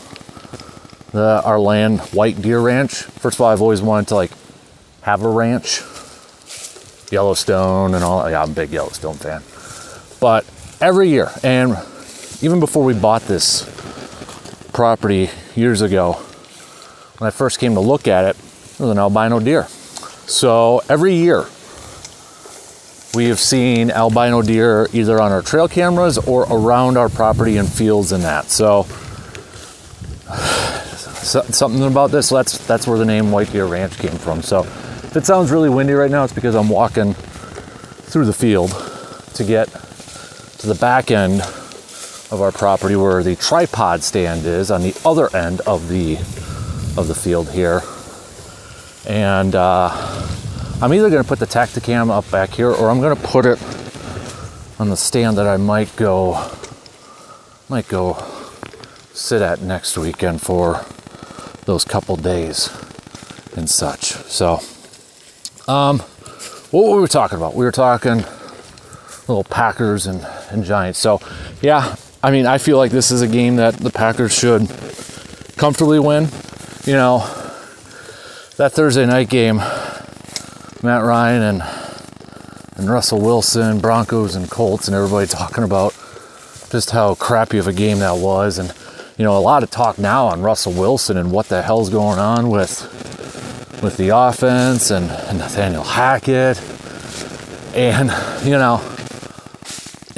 the 1.11 1.42
our 1.44 1.59
land 1.59 2.00
White 2.12 2.40
Deer 2.40 2.61
Ranch. 2.61 2.92
First 2.92 3.38
of 3.38 3.40
all, 3.40 3.50
I've 3.50 3.61
always 3.61 3.82
wanted 3.82 4.06
to 4.09 4.14
like 4.14 4.30
have 5.02 5.25
a 5.25 5.28
ranch 5.28 5.82
Yellowstone 7.11 7.94
and 7.94 8.04
all. 8.04 8.30
Yeah, 8.30 8.42
I'm 8.42 8.52
a 8.52 8.54
big 8.54 8.70
Yellowstone 8.70 9.16
fan. 9.16 9.42
But 10.20 10.49
every 10.80 11.09
year, 11.09 11.30
and 11.42 11.73
even 12.42 12.61
before 12.61 12.85
we 12.85 12.94
bought 12.94 13.23
this 13.23 13.64
property 14.73 15.30
years 15.54 15.83
ago, 15.83 16.12
when 17.19 17.28
I 17.28 17.30
first 17.30 17.59
came 17.59 17.75
to 17.75 17.80
look 17.80 18.09
at 18.09 18.25
it, 18.25 18.37
it 18.37 18.80
was 18.80 18.90
an 18.90 18.99
albino 18.99 19.40
deer. 19.40 19.64
So 20.26 20.83
every 20.88 21.14
year, 21.14 21.47
we 23.14 23.26
have 23.26 23.40
seen 23.40 23.90
albino 23.90 24.42
deer 24.42 24.87
either 24.92 25.21
on 25.21 25.33
our 25.33 25.42
trail 25.42 25.69
cameras 25.69 26.16
or 26.19 26.42
around 26.50 26.97
our 26.97 27.09
property 27.09 27.57
and 27.57 27.71
fields 27.71 28.12
and 28.12 28.23
that. 28.25 28.47
So, 31.21 31.42
something 31.42 31.83
about 31.83 32.11
this. 32.11 32.30
That's 32.30 32.57
that's 32.66 32.87
where 32.87 32.99
the 32.99 33.04
name 33.04 33.30
White 33.30 33.52
Deer 33.52 33.66
Ranch 33.66 33.99
came 33.99 34.16
from. 34.16 34.42
So 34.42 34.61
if 34.62 35.16
it 35.16 35.26
sounds 35.26 35.50
really 35.50 35.69
windy 35.69 35.92
right 35.92 36.11
now, 36.11 36.25
it's 36.25 36.33
because 36.33 36.54
I'm 36.54 36.71
walking 36.71 37.12
through 37.12 38.25
the 38.25 38.33
field 38.33 38.71
to 39.35 39.45
get 39.45 39.69
to 39.69 40.66
the 40.66 40.75
back 40.75 41.11
end 41.11 41.42
of 42.30 42.40
our 42.40 42.52
property 42.52 42.96
where 42.96 43.22
the 43.22 43.37
tripod 43.37 44.02
stand 44.02 44.44
is 44.44 44.70
on 44.70 44.82
the 44.82 44.94
other 45.04 45.34
end 45.37 45.60
of 45.62 45.88
the 45.88 46.16
of 46.96 47.06
the 47.08 47.14
field 47.14 47.50
here. 47.50 47.82
And 49.08 49.54
uh, 49.54 49.90
I'm 50.82 50.92
either 50.92 51.10
going 51.10 51.22
to 51.22 51.28
put 51.28 51.38
the 51.38 51.46
Tactacam 51.46 52.10
up 52.10 52.30
back 52.30 52.50
here 52.50 52.70
or 52.70 52.90
I'm 52.90 53.00
going 53.00 53.16
to 53.16 53.22
put 53.22 53.46
it 53.46 53.60
on 54.78 54.88
the 54.88 54.96
stand 54.96 55.38
that 55.38 55.46
I 55.46 55.56
might 55.56 55.94
go 55.96 56.50
might 57.68 57.88
go 57.88 58.16
sit 59.12 59.42
at 59.42 59.60
next 59.60 59.96
weekend 59.99 60.40
for 60.40 60.84
those 61.66 61.84
couple 61.84 62.16
days 62.16 62.68
and 63.56 63.68
such. 63.68 64.12
So, 64.12 64.60
um, 65.68 66.00
what 66.70 66.90
were 66.90 67.00
we 67.02 67.08
talking 67.08 67.37
about? 67.37 67.54
We 67.54 67.64
were 67.64 67.72
talking 67.72 68.25
little 69.28 69.44
Packers 69.44 70.06
and, 70.06 70.26
and 70.50 70.64
Giants. 70.64 70.99
So, 70.99 71.20
yeah, 71.60 71.94
I 72.22 72.30
mean, 72.30 72.46
I 72.46 72.58
feel 72.58 72.76
like 72.76 72.90
this 72.90 73.10
is 73.10 73.22
a 73.22 73.28
game 73.28 73.56
that 73.56 73.74
the 73.74 73.90
Packers 73.90 74.32
should 74.32 74.68
comfortably 75.56 75.98
win. 75.98 76.28
You 76.84 76.92
know, 76.92 77.18
that 78.56 78.72
Thursday 78.72 79.06
night 79.06 79.30
game, 79.30 79.56
Matt 80.82 81.02
Ryan 81.02 81.42
and 81.42 81.62
and 82.76 82.90
Russell 82.90 83.20
Wilson, 83.20 83.78
Broncos 83.78 84.34
and 84.34 84.50
Colts, 84.50 84.88
and 84.88 84.94
everybody 84.94 85.26
talking 85.26 85.64
about 85.64 85.92
just 86.70 86.90
how 86.90 87.14
crappy 87.14 87.58
of 87.58 87.66
a 87.66 87.72
game 87.72 87.98
that 87.98 88.16
was. 88.16 88.58
And, 88.58 88.72
you 89.18 89.24
know, 89.24 89.36
a 89.36 89.40
lot 89.40 89.62
of 89.62 89.70
talk 89.70 89.98
now 89.98 90.26
on 90.26 90.40
Russell 90.40 90.72
Wilson 90.72 91.18
and 91.18 91.30
what 91.30 91.48
the 91.48 91.60
hell's 91.60 91.90
going 91.90 92.18
on 92.18 92.48
with 92.48 92.82
with 93.82 93.96
the 93.96 94.10
offense 94.10 94.90
and, 94.90 95.10
and 95.10 95.38
Nathaniel 95.38 95.84
Hackett. 95.84 96.60
And, 97.74 98.10
you 98.44 98.52
know, 98.52 98.78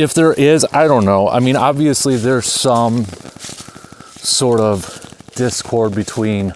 if 0.02 0.14
there 0.14 0.32
is, 0.32 0.66
I 0.72 0.88
don't 0.88 1.04
know. 1.04 1.28
I 1.28 1.38
mean, 1.38 1.56
obviously, 1.56 2.16
there's 2.16 2.46
some 2.46 3.04
sort 3.04 4.60
of 4.60 5.30
discord 5.34 5.94
between 5.94 6.52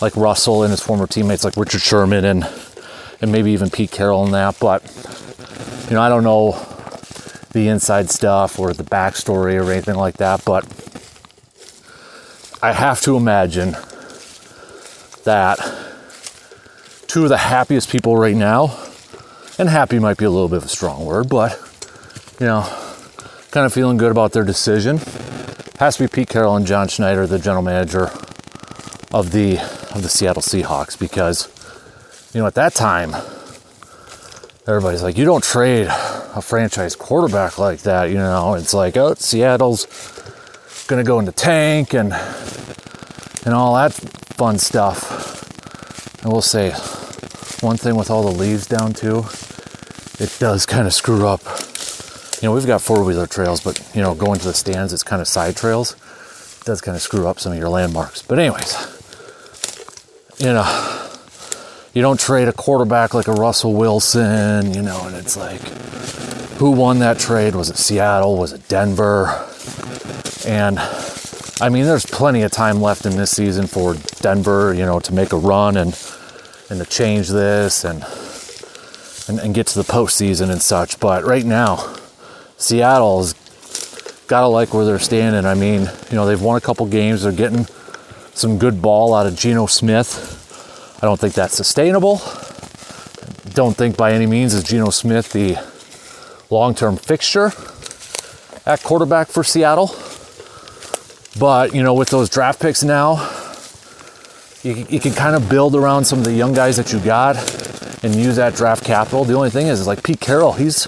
like 0.00 0.16
Russell 0.16 0.62
and 0.62 0.70
his 0.70 0.80
former 0.80 1.06
teammates, 1.06 1.44
like 1.44 1.56
Richard 1.56 1.82
Sherman 1.82 2.24
and 2.24 2.48
and 3.20 3.32
maybe 3.32 3.52
even 3.52 3.70
Pete 3.70 3.90
Carroll 3.90 4.24
and 4.24 4.34
that. 4.34 4.58
But 4.58 4.82
you 5.88 5.94
know, 5.94 6.02
I 6.02 6.08
don't 6.08 6.24
know 6.24 6.52
the 7.52 7.68
inside 7.68 8.10
stuff 8.10 8.58
or 8.58 8.72
the 8.72 8.84
backstory 8.84 9.62
or 9.62 9.70
anything 9.70 9.96
like 9.96 10.16
that. 10.16 10.44
But 10.44 10.64
I 12.62 12.72
have 12.72 13.00
to 13.02 13.16
imagine 13.16 13.76
that 15.24 15.58
two 17.06 17.24
of 17.24 17.28
the 17.28 17.36
happiest 17.36 17.90
people 17.90 18.16
right 18.16 18.36
now, 18.36 18.78
and 19.58 19.68
happy 19.68 19.98
might 19.98 20.16
be 20.16 20.24
a 20.24 20.30
little 20.30 20.48
bit 20.48 20.58
of 20.58 20.64
a 20.64 20.68
strong 20.68 21.04
word, 21.04 21.28
but 21.28 21.62
you 22.38 22.46
know, 22.46 22.62
kind 23.50 23.64
of 23.64 23.72
feeling 23.72 23.96
good 23.96 24.10
about 24.10 24.32
their 24.32 24.44
decision. 24.44 24.98
Has 25.78 25.96
to 25.96 26.04
be 26.04 26.08
Pete 26.08 26.28
Carroll 26.28 26.56
and 26.56 26.66
John 26.66 26.88
Schneider, 26.88 27.26
the 27.26 27.38
general 27.38 27.62
manager 27.62 28.10
of 29.12 29.32
the 29.32 29.58
of 29.94 30.02
the 30.02 30.08
Seattle 30.08 30.42
Seahawks, 30.42 30.98
because 30.98 31.48
you 32.34 32.40
know 32.40 32.46
at 32.46 32.54
that 32.54 32.74
time 32.74 33.14
everybody's 34.66 35.02
like, 35.02 35.16
you 35.16 35.24
don't 35.24 35.44
trade 35.44 35.86
a 35.88 36.42
franchise 36.42 36.96
quarterback 36.96 37.58
like 37.58 37.80
that, 37.80 38.10
you 38.10 38.16
know. 38.16 38.54
It's 38.54 38.74
like, 38.74 38.96
oh, 38.96 39.14
Seattle's 39.14 39.86
gonna 40.88 41.04
go 41.04 41.18
into 41.18 41.32
tank 41.32 41.94
and 41.94 42.12
and 43.44 43.54
all 43.54 43.74
that 43.76 43.92
fun 43.92 44.58
stuff. 44.58 46.24
I 46.24 46.28
will 46.28 46.42
say 46.42 46.72
one 47.60 47.76
thing 47.76 47.96
with 47.96 48.10
all 48.10 48.22
the 48.22 48.36
leaves 48.36 48.66
down 48.66 48.92
too, 48.92 49.24
it 50.18 50.36
does 50.38 50.66
kind 50.66 50.86
of 50.86 50.92
screw 50.92 51.26
up. 51.26 51.40
You 52.40 52.48
know, 52.48 52.54
we've 52.54 52.66
got 52.66 52.82
four 52.82 53.02
wheeler 53.02 53.26
trails, 53.26 53.62
but 53.62 53.80
you 53.94 54.02
know, 54.02 54.14
going 54.14 54.38
to 54.40 54.46
the 54.46 54.54
stands, 54.54 54.92
it's 54.92 55.02
kind 55.02 55.22
of 55.22 55.28
side 55.28 55.56
trails. 55.56 55.92
It 56.60 56.64
does 56.64 56.80
kind 56.80 56.94
of 56.94 57.02
screw 57.02 57.26
up 57.26 57.40
some 57.40 57.52
of 57.52 57.58
your 57.58 57.68
landmarks. 57.68 58.22
But 58.22 58.38
anyways, 58.38 58.74
you 60.38 60.52
know, 60.52 61.08
you 61.94 62.02
don't 62.02 62.20
trade 62.20 62.46
a 62.46 62.52
quarterback 62.52 63.14
like 63.14 63.26
a 63.26 63.32
Russell 63.32 63.72
Wilson, 63.72 64.74
you 64.74 64.82
know, 64.82 65.06
and 65.06 65.16
it's 65.16 65.36
like, 65.36 65.62
who 66.58 66.72
won 66.72 66.98
that 66.98 67.18
trade? 67.18 67.54
Was 67.54 67.70
it 67.70 67.78
Seattle? 67.78 68.36
Was 68.36 68.52
it 68.52 68.68
Denver? 68.68 69.28
And 70.46 70.78
I 71.58 71.70
mean, 71.70 71.84
there's 71.84 72.04
plenty 72.04 72.42
of 72.42 72.52
time 72.52 72.82
left 72.82 73.06
in 73.06 73.16
this 73.16 73.30
season 73.30 73.66
for 73.66 73.94
Denver, 74.20 74.74
you 74.74 74.84
know, 74.84 75.00
to 75.00 75.14
make 75.14 75.32
a 75.32 75.38
run 75.38 75.78
and 75.78 75.98
and 76.68 76.80
to 76.80 76.84
change 76.84 77.28
this 77.28 77.84
and 77.84 78.04
and, 79.28 79.40
and 79.44 79.54
get 79.54 79.66
to 79.68 79.78
the 79.78 79.90
postseason 79.90 80.50
and 80.50 80.60
such. 80.60 81.00
But 81.00 81.24
right 81.24 81.44
now, 81.44 81.96
Seattle's 82.56 83.34
got 84.28 84.40
to 84.40 84.48
like 84.48 84.74
where 84.74 84.84
they're 84.84 84.98
standing. 84.98 85.44
I 85.44 85.54
mean, 85.54 85.82
you 86.10 86.16
know, 86.16 86.26
they've 86.26 86.40
won 86.40 86.56
a 86.56 86.60
couple 86.60 86.86
games. 86.86 87.22
They're 87.22 87.32
getting 87.32 87.66
some 88.32 88.58
good 88.58 88.82
ball 88.82 89.14
out 89.14 89.26
of 89.26 89.36
Geno 89.36 89.66
Smith. 89.66 90.98
I 91.02 91.06
don't 91.06 91.20
think 91.20 91.34
that's 91.34 91.54
sustainable. 91.54 92.20
Don't 93.54 93.76
think 93.76 93.96
by 93.96 94.12
any 94.12 94.26
means 94.26 94.54
is 94.54 94.64
Geno 94.64 94.90
Smith 94.90 95.32
the 95.32 95.56
long-term 96.50 96.96
fixture 96.96 97.52
at 98.66 98.82
quarterback 98.82 99.28
for 99.28 99.44
Seattle. 99.44 99.94
But, 101.38 101.74
you 101.74 101.82
know, 101.82 101.94
with 101.94 102.08
those 102.08 102.30
draft 102.30 102.60
picks 102.60 102.82
now, 102.82 103.30
you, 104.62 104.86
you 104.88 105.00
can 105.00 105.12
kind 105.12 105.36
of 105.36 105.48
build 105.48 105.76
around 105.76 106.04
some 106.04 106.18
of 106.18 106.24
the 106.24 106.32
young 106.32 106.54
guys 106.54 106.76
that 106.76 106.92
you 106.92 106.98
got 107.00 107.36
and 108.02 108.14
use 108.14 108.36
that 108.36 108.54
draft 108.54 108.84
capital. 108.84 109.24
The 109.24 109.34
only 109.34 109.50
thing 109.50 109.66
is, 109.66 109.80
is 109.80 109.86
like 109.86 110.02
Pete 110.02 110.20
Carroll, 110.20 110.52
he's 110.52 110.86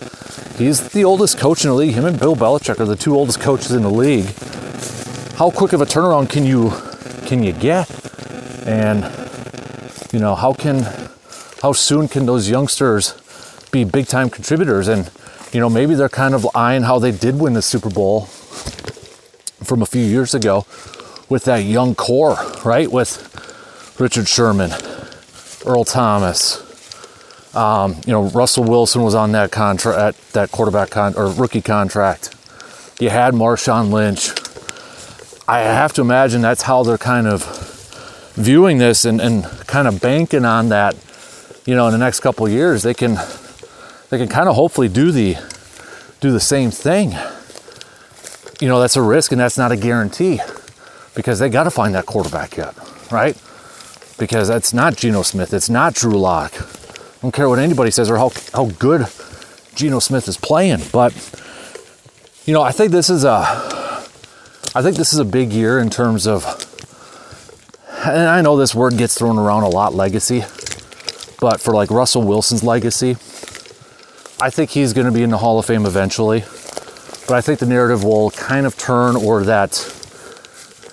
he's 0.59 0.89
the 0.91 1.05
oldest 1.05 1.39
coach 1.39 1.65
in 1.65 1.71
the 1.71 1.77
league. 1.77 1.95
Him 1.95 2.05
and 2.05 2.19
Bill 2.19 2.35
Belichick 2.35 2.81
are 2.81 2.85
the 2.85 2.97
two 2.97 3.15
oldest 3.15 3.41
coaches 3.41 3.73
in 3.73 3.83
the 3.83 3.91
league. 3.91 4.27
How 5.37 5.51
quick 5.51 5.73
of 5.73 5.81
a 5.81 5.87
turnaround 5.87 6.29
can 6.29 6.45
you 6.45 6.73
can 7.27 7.43
you 7.43 7.53
get? 7.53 7.89
And 8.67 9.05
you 10.13 10.19
know, 10.19 10.35
how 10.35 10.53
can 10.53 10.83
how 11.63 11.73
soon 11.73 12.09
can 12.09 12.27
those 12.27 12.51
youngsters 12.51 13.15
be 13.71 13.85
big 13.85 14.07
time 14.07 14.31
contributors? 14.31 14.89
And 14.89 15.11
you 15.53 15.61
know, 15.61 15.71
maybe 15.71 15.95
they're 15.95 16.09
kind 16.09 16.35
of 16.35 16.47
eyeing 16.55 16.83
how 16.83 16.99
they 16.99 17.13
did 17.13 17.39
win 17.39 17.55
the 17.55 17.63
Super 17.63 17.89
Bowl 17.89 18.23
from 19.63 19.81
a 19.81 19.87
few 19.87 20.03
years 20.03 20.35
ago 20.35 20.67
with 21.29 21.45
that 21.45 21.65
young 21.65 21.95
core, 21.95 22.37
right? 22.65 22.91
With 22.91 23.25
Richard 23.99 24.29
Sherman, 24.29 24.73
Earl 25.65 25.85
Thomas, 25.85 26.63
um, 27.55 27.97
you 28.07 28.13
know, 28.13 28.25
Russell 28.25 28.65
Wilson 28.65 29.03
was 29.03 29.15
on 29.15 29.33
that 29.33 29.51
contract, 29.51 30.33
that 30.33 30.51
quarterback 30.51 30.91
con- 30.91 31.15
or 31.17 31.31
rookie 31.31 31.63
contract. 31.63 32.35
You 33.01 33.11
had 33.11 33.35
Marshawn 33.35 33.91
Lynch. 33.91 34.31
I 35.49 35.61
have 35.61 35.93
to 35.95 36.03
imagine 36.03 36.43
that's 36.43 36.63
how 36.63 36.83
they're 36.83 36.99
kind 36.99 37.27
of 37.27 37.45
viewing 38.35 38.79
this 38.79 39.05
and, 39.05 39.21
and 39.21 39.45
kind 39.67 39.89
of 39.89 40.01
banking 40.01 40.45
on 40.45 40.69
that. 40.69 40.95
You 41.65 41.75
know, 41.75 41.87
in 41.87 41.93
the 41.93 41.99
next 41.99 42.21
couple 42.21 42.49
years, 42.49 42.83
they 42.83 42.95
can 42.95 43.19
they 44.11 44.19
can 44.19 44.29
kind 44.29 44.49
of 44.49 44.55
hopefully 44.55 44.89
do 44.89 45.11
the 45.11 45.37
do 46.21 46.31
the 46.33 46.41
same 46.41 46.71
thing. 46.71 47.13
You 48.61 48.69
know, 48.69 48.81
that's 48.81 48.97
a 48.97 49.03
risk 49.03 49.33
and 49.33 49.41
that's 49.41 49.57
not 49.57 49.71
a 49.71 49.77
guarantee 49.77 50.41
because 51.15 51.39
they 51.39 51.49
got 51.49 51.65
to 51.65 51.71
find 51.71 51.95
that 51.95 52.07
quarterback 52.07 52.57
yet, 52.57 52.75
right? 53.11 53.37
Because 54.19 54.49
that's 54.49 54.73
not 54.73 54.97
Geno 54.97 55.23
Smith, 55.23 55.53
it's 55.53 55.71
not 55.71 55.95
Drew 55.95 56.19
Lock. 56.19 56.53
I 57.19 57.23
don't 57.23 57.33
care 57.33 57.49
what 57.49 57.59
anybody 57.59 57.91
says 57.91 58.09
or 58.11 58.17
how 58.17 58.31
how 58.55 58.67
good 58.79 59.09
Geno 59.75 59.99
Smith 59.99 60.29
is 60.29 60.37
playing, 60.37 60.83
but 60.93 61.13
you 62.47 62.55
know, 62.55 62.63
I 62.63 62.71
think 62.71 62.93
this 62.93 63.11
is 63.11 63.25
a 63.25 63.41
I 64.73 64.83
think 64.83 64.97
this 64.97 65.13
is 65.13 65.19
a 65.19 65.25
big 65.25 65.53
year 65.53 65.81
in 65.81 65.91
terms 65.91 66.29
of 66.29 66.45
and 68.07 68.29
I 68.29 68.41
know 68.41 68.57
this 68.57 68.73
word 68.73 68.97
gets 68.97 69.19
thrown 69.19 69.37
around 69.37 69.65
a 69.65 69.69
lot 69.69 69.95
legacy, 69.95 70.45
but 71.41 71.61
for 71.61 71.75
like 71.75 71.91
Russell 71.91 72.23
Wilson's 72.23 72.63
legacy, 72.63 73.17
I 74.41 74.51
think 74.51 74.71
he's 74.71 74.93
going 74.93 75.09
to 75.09 75.13
be 75.13 75.25
in 75.25 75.31
the 75.31 75.39
Hall 75.39 75.59
of 75.59 75.67
Fame 75.67 75.87
eventually. 75.87 76.45
But 77.27 77.35
I 77.35 77.41
think 77.41 77.59
the 77.59 77.67
narrative 77.67 78.05
will 78.05 78.31
kind 78.31 78.65
of 78.65 78.79
turn 78.79 79.17
or 79.17 79.43
that 79.43 79.73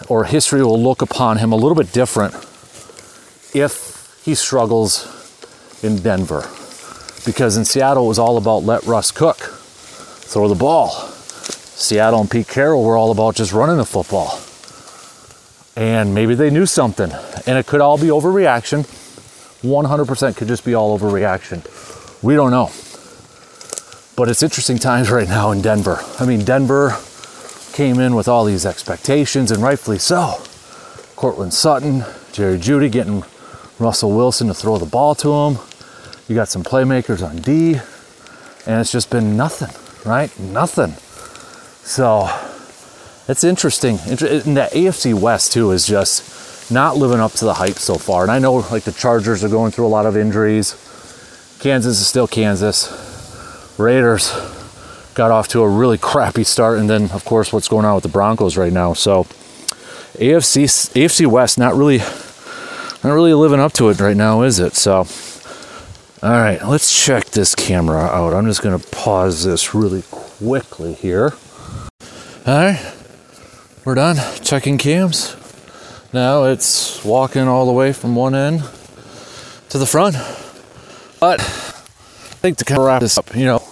or 0.09 0.23
history 0.23 0.63
will 0.63 0.81
look 0.81 1.03
upon 1.03 1.37
him 1.37 1.51
a 1.51 1.55
little 1.55 1.75
bit 1.75 1.93
different 1.93 2.33
if 3.53 4.19
he 4.25 4.33
struggles 4.33 5.14
in 5.83 5.97
Denver. 5.97 6.41
Because 7.25 7.57
in 7.57 7.65
Seattle 7.65 8.05
it 8.05 8.07
was 8.07 8.19
all 8.19 8.37
about 8.37 8.63
let 8.63 8.83
Russ 8.83 9.11
cook, 9.11 9.37
throw 9.37 10.47
the 10.47 10.55
ball. 10.55 10.89
Seattle 10.89 12.21
and 12.21 12.31
Pete 12.31 12.47
Carroll 12.47 12.83
were 12.83 12.97
all 12.97 13.11
about 13.11 13.35
just 13.35 13.51
running 13.51 13.77
the 13.77 13.85
football. 13.85 14.39
And 15.75 16.13
maybe 16.13 16.35
they 16.35 16.49
knew 16.49 16.65
something. 16.65 17.11
And 17.45 17.57
it 17.57 17.65
could 17.65 17.81
all 17.81 17.97
be 17.97 18.07
overreaction. 18.07 18.85
100% 19.61 20.37
could 20.37 20.47
just 20.47 20.63
be 20.63 20.73
all 20.73 20.97
overreaction. 20.97 21.63
We 22.23 22.35
don't 22.35 22.51
know. 22.51 22.71
But 24.15 24.29
it's 24.29 24.41
interesting 24.41 24.77
times 24.77 25.11
right 25.11 25.27
now 25.27 25.51
in 25.51 25.61
Denver. 25.61 25.99
I 26.19 26.25
mean, 26.25 26.45
Denver 26.45 26.97
came 27.73 27.99
in 27.99 28.15
with 28.15 28.29
all 28.29 28.45
these 28.45 28.65
expectations, 28.65 29.51
and 29.51 29.61
rightfully 29.61 29.99
so. 29.99 30.41
Courtland 31.17 31.53
Sutton, 31.53 32.05
Jerry 32.31 32.57
Jeudy 32.57 32.89
getting 32.89 33.23
Russell 33.79 34.11
Wilson 34.11 34.47
to 34.47 34.53
throw 34.53 34.77
the 34.77 34.85
ball 34.85 35.15
to 35.15 35.31
him. 35.31 35.57
You 36.27 36.35
got 36.35 36.47
some 36.47 36.63
playmakers 36.63 37.27
on 37.27 37.37
D, 37.37 37.73
and 38.65 38.81
it's 38.81 38.91
just 38.91 39.09
been 39.09 39.35
nothing, 39.37 39.69
right? 40.09 40.37
Nothing. 40.39 40.93
So 41.83 42.29
it's 43.27 43.43
interesting. 43.43 43.99
And 44.05 44.17
the 44.17 44.69
AFC 44.71 45.13
West 45.13 45.51
too 45.51 45.71
is 45.71 45.85
just 45.85 46.71
not 46.71 46.97
living 46.97 47.19
up 47.19 47.33
to 47.33 47.45
the 47.45 47.53
hype 47.53 47.77
so 47.77 47.95
far. 47.95 48.23
And 48.23 48.31
I 48.31 48.39
know 48.39 48.55
like 48.55 48.83
the 48.83 48.91
Chargers 48.91 49.43
are 49.43 49.49
going 49.49 49.71
through 49.71 49.85
a 49.85 49.87
lot 49.87 50.05
of 50.05 50.17
injuries, 50.17 50.71
Kansas 51.59 51.99
is 51.99 52.07
still 52.07 52.27
Kansas. 52.27 53.03
Raiders 53.77 54.31
got 55.15 55.31
off 55.31 55.47
to 55.49 55.61
a 55.61 55.69
really 55.69 55.97
crappy 55.97 56.43
start, 56.43 56.79
and 56.79 56.89
then 56.89 57.11
of 57.11 57.25
course 57.25 57.51
what's 57.51 57.67
going 57.67 57.85
on 57.85 57.95
with 57.95 58.03
the 58.03 58.09
Broncos 58.09 58.57
right 58.57 58.73
now. 58.73 58.93
So 58.93 59.23
AFC 60.15 60.63
AFC 60.93 61.27
West 61.27 61.57
not 61.57 61.75
really 61.75 61.99
not 63.05 63.13
really 63.13 63.33
living 63.33 63.59
up 63.59 63.73
to 63.73 63.89
it 63.89 63.99
right 63.99 64.17
now, 64.17 64.41
is 64.41 64.59
it? 64.59 64.73
So 64.73 65.05
all 66.23 66.31
right, 66.31 66.65
let's 66.65 67.05
check 67.05 67.25
this 67.25 67.53
camera 67.53 68.01
out. 68.01 68.33
I'm 68.33 68.45
just 68.47 68.63
gonna 68.63 68.79
pause 68.79 69.43
this 69.43 69.75
really 69.75 70.03
quickly 70.09 70.93
here. 70.93 71.33
All 72.47 72.55
right, 72.55 72.93
we're 73.83 73.95
done 73.95 74.17
checking 74.41 74.77
cams. 74.77 75.35
Now 76.13 76.45
it's 76.45 77.03
walking 77.03 77.47
all 77.47 77.65
the 77.65 77.73
way 77.73 77.93
from 77.93 78.15
one 78.15 78.33
end 78.33 78.63
to 79.69 79.77
the 79.77 79.85
front. 79.85 80.15
But 81.19 81.41
I 81.41 81.43
think 82.41 82.57
to 82.57 82.65
kind 82.65 82.79
of 82.79 82.87
wrap 82.87 83.01
this 83.01 83.17
up, 83.17 83.35
you 83.35 83.45
know, 83.45 83.63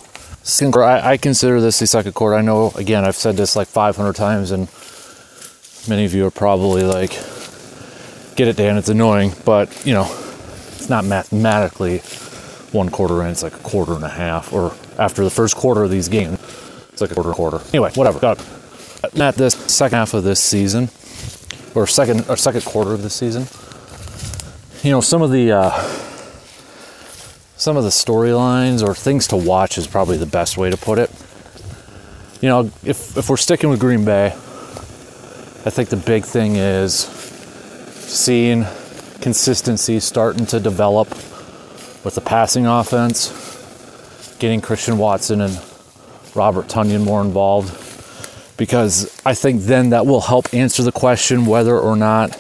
I, 0.84 1.17
consider 1.17 1.62
this 1.62 1.80
the 1.80 1.88
second 1.88 2.13
quarter. 2.13 2.36
I 2.36 2.41
know, 2.41 2.72
again, 2.76 3.06
I've 3.06 3.15
said 3.15 3.38
this 3.38 3.56
like 3.56 3.67
500 3.67 4.15
times, 4.15 4.52
and 4.52 4.69
many 5.88 6.06
of 6.06 6.13
you 6.13 6.26
are 6.26 6.32
probably 6.32 6.84
like, 6.84 7.12
get 8.36 8.48
it, 8.48 8.58
Dan, 8.58 8.78
it's 8.78 8.89
annoying, 8.89 9.34
but, 9.46 9.86
you 9.86 9.93
know, 9.93 10.06
it's 10.74 10.89
not 10.89 11.06
mathematically 11.06 12.00
one 12.72 12.89
quarter 12.89 13.22
in, 13.24 13.30
it's 13.30 13.43
like 13.43 13.54
a 13.54 13.60
quarter 13.60 13.93
and 13.93 14.04
a 14.04 14.10
half, 14.10 14.52
or 14.52 14.74
after 14.98 15.24
the 15.24 15.30
first 15.30 15.56
quarter 15.56 15.84
of 15.84 15.91
these 15.91 16.10
games, 16.10 16.39
it's 16.89 17.02
like 17.02 17.12
a 17.12 17.15
quarter 17.15 17.32
quarter. 17.32 17.62
Anyway, 17.69 17.91
whatever. 17.96 18.19
Got 18.19 18.46
at 19.15 19.36
this 19.36 19.54
second 19.54 19.98
half 19.98 20.13
of 20.13 20.24
this 20.24 20.41
season, 20.41 20.89
or 21.76 21.86
second 21.88 22.26
or 22.30 22.38
second 22.38 22.63
quarter 22.65 22.93
of 22.93 23.02
this 23.02 23.13
season, 23.13 23.48
you 24.84 24.91
know, 24.91 25.02
some 25.02 25.22
of 25.22 25.32
the 25.32 25.52
uh, 25.52 25.72
some 27.58 27.78
of 27.78 27.84
the 27.84 27.89
storylines 27.89 28.86
or 28.86 28.93
things 28.96 29.28
to 29.28 29.38
watch 29.38 29.78
is 29.78 29.88
probably 29.88 30.17
the 30.17 30.26
best 30.26 30.58
way 30.58 30.69
to 30.69 30.78
put 30.78 31.00
it. 31.00 31.12
You 32.41 32.50
know, 32.50 32.72
if 32.84 33.17
if 33.17 33.30
we're 33.30 33.38
sticking 33.38 33.69
with 33.69 33.80
Green 33.80 34.06
Bay, 34.06 34.28
I 34.28 35.69
think 35.69 35.89
the 35.89 35.98
big 35.98 36.24
thing 36.26 36.56
is 36.56 37.06
seeing 38.10 38.66
consistency 39.22 40.00
starting 40.00 40.46
to 40.48 40.60
develop 40.60 41.10
with 42.04 42.16
the 42.16 42.22
passing 42.22 42.66
offense, 42.66 44.36
getting 44.39 44.62
Christian 44.62 44.98
Watson 44.98 45.42
and 45.42 45.62
Robert 46.36 46.68
Tonyan 46.68 47.04
more 47.04 47.22
involved 47.22 47.80
because 48.58 49.22
I 49.26 49.34
think 49.34 49.63
then 49.63 49.89
that 49.89 50.06
will 50.06 50.22
help 50.22 50.54
answer 50.54 50.84
the 50.84 50.92
question 50.92 51.46
whether 51.46 51.78
or 51.78 51.96
not 51.96 52.32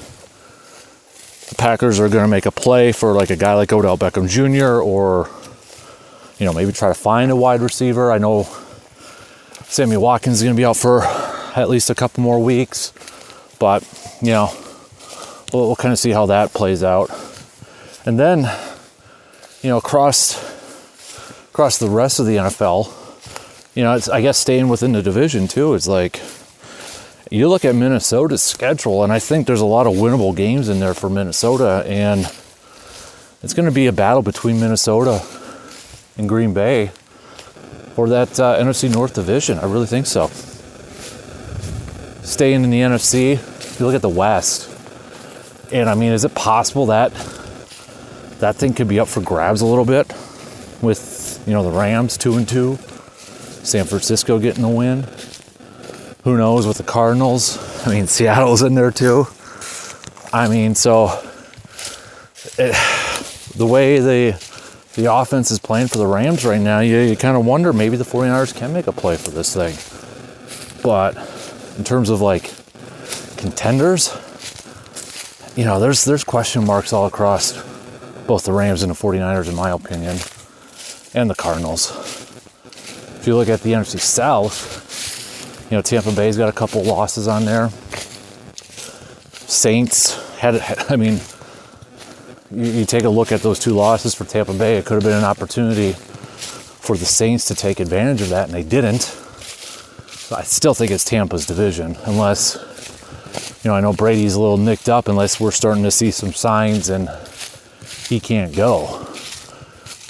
the 1.49 1.55
Packers 1.55 1.99
are 1.99 2.09
going 2.09 2.23
to 2.23 2.29
make 2.29 2.45
a 2.45 2.51
play 2.51 2.91
for 2.91 3.13
like 3.13 3.29
a 3.29 3.35
guy 3.35 3.53
like 3.53 3.71
Odell 3.73 3.97
Beckham 3.97 4.27
Jr. 4.27 4.81
or 4.81 5.29
you 6.37 6.45
know 6.45 6.53
maybe 6.53 6.71
try 6.71 6.89
to 6.89 6.93
find 6.93 7.31
a 7.31 7.35
wide 7.35 7.61
receiver. 7.61 8.11
I 8.11 8.17
know 8.17 8.43
Sammy 9.65 9.97
Watkins 9.97 10.37
is 10.37 10.43
going 10.43 10.55
to 10.55 10.59
be 10.59 10.65
out 10.65 10.77
for 10.77 11.03
at 11.55 11.69
least 11.69 11.89
a 11.89 11.95
couple 11.95 12.23
more 12.23 12.41
weeks, 12.43 12.93
but 13.59 13.83
you 14.21 14.31
know 14.31 14.53
we'll, 15.53 15.67
we'll 15.67 15.75
kind 15.75 15.93
of 15.93 15.99
see 15.99 16.11
how 16.11 16.25
that 16.25 16.53
plays 16.53 16.83
out, 16.83 17.09
and 18.05 18.19
then 18.19 18.39
you 19.61 19.69
know 19.69 19.77
across 19.77 20.35
across 21.49 21.77
the 21.77 21.89
rest 21.89 22.19
of 22.19 22.25
the 22.25 22.37
NFL 22.37 23.03
you 23.75 23.83
know, 23.83 23.93
it's 23.93 24.07
I 24.07 24.21
guess 24.21 24.37
staying 24.37 24.69
within 24.69 24.91
the 24.91 25.01
division 25.01 25.47
too. 25.47 25.73
It's 25.73 25.87
like 25.87 26.21
you 27.31 27.49
look 27.49 27.65
at 27.65 27.73
Minnesota's 27.73 28.43
schedule, 28.43 29.03
and 29.03 29.11
I 29.11 29.19
think 29.19 29.47
there's 29.47 29.61
a 29.61 29.65
lot 29.65 29.87
of 29.87 29.93
winnable 29.93 30.35
games 30.35 30.69
in 30.69 30.79
there 30.79 30.93
for 30.93 31.09
Minnesota, 31.09 31.83
and 31.87 32.31
it's 33.41 33.53
going 33.53 33.65
to 33.65 33.71
be 33.71 33.87
a 33.87 33.91
battle 33.91 34.21
between 34.21 34.59
Minnesota 34.59 35.23
and 36.17 36.29
Green 36.29 36.53
Bay 36.53 36.91
for 37.95 38.09
that 38.09 38.39
uh, 38.39 38.59
NFC 38.59 38.93
North 38.93 39.15
division. 39.15 39.57
I 39.57 39.65
really 39.65 39.87
think 39.87 40.05
so. 40.05 40.27
Staying 42.23 42.63
in 42.63 42.69
the 42.69 42.79
NFC, 42.79 43.33
if 43.33 43.79
you 43.79 43.87
look 43.87 43.95
at 43.95 44.03
the 44.03 44.09
West, 44.09 44.69
and 45.71 45.89
I 45.89 45.95
mean, 45.95 46.11
is 46.11 46.25
it 46.25 46.35
possible 46.35 46.87
that 46.87 47.13
that 48.39 48.55
thing 48.55 48.73
could 48.73 48.87
be 48.87 48.99
up 48.99 49.07
for 49.07 49.21
grabs 49.21 49.61
a 49.61 49.65
little 49.65 49.85
bit 49.85 50.13
with 50.81 51.43
you 51.47 51.53
know 51.53 51.63
the 51.63 51.77
Rams 51.77 52.17
two 52.17 52.37
and 52.37 52.47
two? 52.47 52.77
San 53.63 53.85
Francisco 53.85 54.39
getting 54.39 54.61
the 54.61 54.67
win. 54.67 55.05
Who 56.25 56.37
knows 56.37 56.67
with 56.67 56.77
the 56.77 56.83
Cardinals? 56.83 57.57
I 57.87 57.91
mean, 57.91 58.07
Seattle's 58.07 58.61
in 58.61 58.75
there 58.75 58.91
too. 58.91 59.27
I 60.33 60.47
mean, 60.47 60.75
so 60.75 61.21
it, 62.57 62.75
the 63.55 63.65
way 63.65 63.99
the 63.99 64.33
the 64.95 65.11
offense 65.11 65.49
is 65.49 65.59
playing 65.59 65.87
for 65.87 65.97
the 65.97 66.05
Rams 66.05 66.45
right 66.45 66.61
now, 66.61 66.79
you, 66.79 66.99
you 66.99 67.15
kind 67.15 67.35
of 67.35 67.45
wonder 67.45 67.73
maybe 67.73 67.97
the 67.97 68.03
49ers 68.03 68.55
can 68.55 68.73
make 68.73 68.85
a 68.85 68.91
play 68.91 69.17
for 69.17 69.31
this 69.31 69.53
thing. 69.53 69.75
But 70.83 71.15
in 71.77 71.83
terms 71.83 72.09
of 72.09 72.21
like 72.21 72.51
contenders, 73.37 74.15
you 75.55 75.65
know, 75.65 75.79
there's 75.79 76.05
there's 76.05 76.23
question 76.23 76.65
marks 76.65 76.93
all 76.93 77.05
across 77.05 77.53
both 78.27 78.45
the 78.45 78.53
Rams 78.53 78.83
and 78.83 78.91
the 78.91 78.95
49ers 78.95 79.49
in 79.49 79.55
my 79.55 79.71
opinion, 79.71 80.17
and 81.13 81.29
the 81.29 81.35
Cardinals 81.35 82.13
if 83.23 83.27
you 83.27 83.37
look 83.37 83.47
at 83.47 83.61
the 83.61 83.71
NFC 83.71 84.01
South, 84.01 85.71
you 85.71 85.77
know, 85.77 85.81
Tampa 85.81 86.11
Bay's 86.11 86.35
got 86.35 86.49
a 86.49 86.51
couple 86.51 86.83
losses 86.83 87.25
on 87.25 87.45
there. 87.45 87.69
Saints 89.47 90.15
had, 90.35 90.55
I 90.89 90.97
mean, 90.97 91.21
you, 92.51 92.65
you 92.79 92.85
take 92.85 93.05
a 93.05 93.09
look 93.09 93.31
at 93.31 93.39
those 93.39 93.59
two 93.59 93.71
losses 93.71 94.13
for 94.13 94.25
Tampa 94.25 94.53
Bay, 94.53 94.75
it 94.75 94.83
could 94.83 94.95
have 94.95 95.03
been 95.03 95.17
an 95.17 95.23
opportunity 95.23 95.93
for 95.93 96.97
the 96.97 97.05
Saints 97.05 97.45
to 97.45 97.55
take 97.55 97.79
advantage 97.79 98.21
of 98.21 98.27
that, 98.27 98.49
and 98.49 98.53
they 98.53 98.61
didn't. 98.61 99.03
I 100.29 100.43
still 100.43 100.73
think 100.73 100.91
it's 100.91 101.05
Tampa's 101.05 101.45
division, 101.45 101.95
unless, 102.03 102.57
you 103.63 103.69
know, 103.69 103.75
I 103.75 103.81
know 103.81 103.93
Brady's 103.93 104.35
a 104.35 104.41
little 104.41 104.57
nicked 104.57 104.89
up, 104.89 105.07
unless 105.07 105.39
we're 105.39 105.51
starting 105.51 105.83
to 105.83 105.91
see 105.91 106.11
some 106.11 106.33
signs 106.33 106.89
and 106.89 107.09
he 108.07 108.19
can't 108.19 108.55
go. 108.55 109.07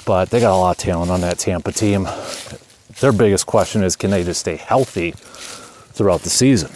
But 0.04 0.30
they 0.30 0.40
got 0.40 0.54
a 0.54 0.58
lot 0.58 0.76
of 0.76 0.82
talent 0.82 1.10
on 1.10 1.20
that 1.22 1.38
Tampa 1.38 1.72
team 1.72 2.06
their 3.00 3.12
biggest 3.12 3.46
question 3.46 3.82
is 3.82 3.96
can 3.96 4.10
they 4.10 4.24
just 4.24 4.40
stay 4.40 4.56
healthy 4.56 5.12
throughout 5.12 6.22
the 6.22 6.30
season? 6.30 6.70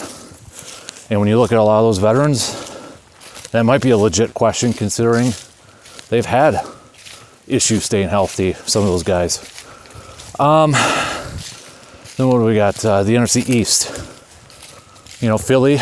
And 1.10 1.20
when 1.20 1.28
you 1.28 1.38
look 1.38 1.52
at 1.52 1.58
a 1.58 1.62
lot 1.62 1.78
of 1.80 1.86
those 1.86 1.98
veterans, 1.98 2.52
that 3.52 3.62
might 3.62 3.82
be 3.82 3.90
a 3.90 3.96
legit 3.96 4.34
question 4.34 4.72
considering 4.72 5.32
they've 6.08 6.26
had 6.26 6.60
issues 7.46 7.84
staying 7.84 8.08
healthy, 8.08 8.52
some 8.52 8.82
of 8.82 8.88
those 8.88 9.02
guys. 9.02 9.38
Um, 10.38 10.72
then 12.16 12.28
what 12.28 12.38
do 12.38 12.44
we 12.44 12.54
got? 12.54 12.84
Uh, 12.84 13.02
the 13.02 13.14
NFC 13.14 13.48
East. 13.48 13.90
You 15.22 15.28
know, 15.28 15.38
Philly, 15.38 15.78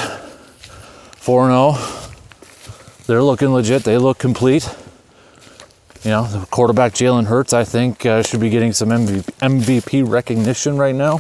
4 1.27 1.49
0. 1.49 1.73
They're 3.09 3.21
looking 3.21 3.53
legit. 3.53 3.83
They 3.83 3.99
look 3.99 4.17
complete. 4.17 4.73
You 6.05 6.13
know, 6.13 6.23
the 6.23 6.47
quarterback 6.47 6.93
Jalen 6.93 7.27
Hurts, 7.27 7.53
I 7.53 7.65
think, 7.65 8.07
uh, 8.07 8.23
should 8.23 8.39
be 8.39 8.49
getting 8.49 8.73
some 8.73 8.91
MVP 8.91 10.09
recognition 10.09 10.77
right 10.77 10.95
now. 10.95 11.19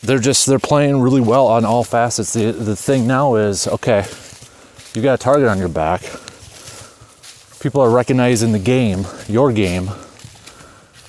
They're 0.00 0.20
just 0.20 0.46
they're 0.46 0.58
playing 0.58 1.02
really 1.02 1.20
well 1.20 1.48
on 1.48 1.66
all 1.66 1.84
facets. 1.84 2.32
The 2.32 2.50
the 2.50 2.74
thing 2.74 3.06
now 3.06 3.34
is 3.34 3.68
okay, 3.68 4.06
you 4.94 5.02
got 5.02 5.12
a 5.12 5.18
target 5.18 5.46
on 5.46 5.58
your 5.58 5.68
back. 5.68 6.00
People 7.60 7.82
are 7.82 7.90
recognizing 7.90 8.52
the 8.52 8.58
game, 8.58 9.04
your 9.28 9.52
game. 9.52 9.90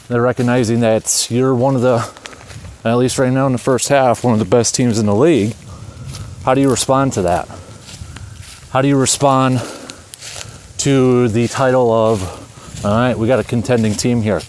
They're 0.09 0.21
recognizing 0.21 0.81
that 0.81 1.31
you're 1.31 1.55
one 1.55 1.77
of 1.77 1.81
the, 1.81 2.11
at 2.83 2.95
least 2.95 3.17
right 3.17 3.31
now 3.31 3.45
in 3.45 3.53
the 3.53 3.57
first 3.57 3.87
half, 3.87 4.25
one 4.25 4.33
of 4.33 4.39
the 4.39 4.45
best 4.45 4.75
teams 4.75 4.99
in 4.99 5.05
the 5.05 5.15
league. 5.15 5.55
How 6.47 6.53
do 6.53 6.61
you 6.61 6.69
respond 6.69 7.11
to 7.11 7.23
that? 7.23 7.45
How 8.69 8.81
do 8.81 8.87
you 8.87 8.95
respond 8.97 9.61
to 10.77 11.27
the 11.27 11.49
title 11.49 11.91
of, 11.91 12.85
all 12.85 12.91
right, 12.97 13.17
we 13.17 13.27
got 13.27 13.39
a 13.39 13.43
contending 13.43 13.91
team 13.91 14.21
here. 14.21 14.39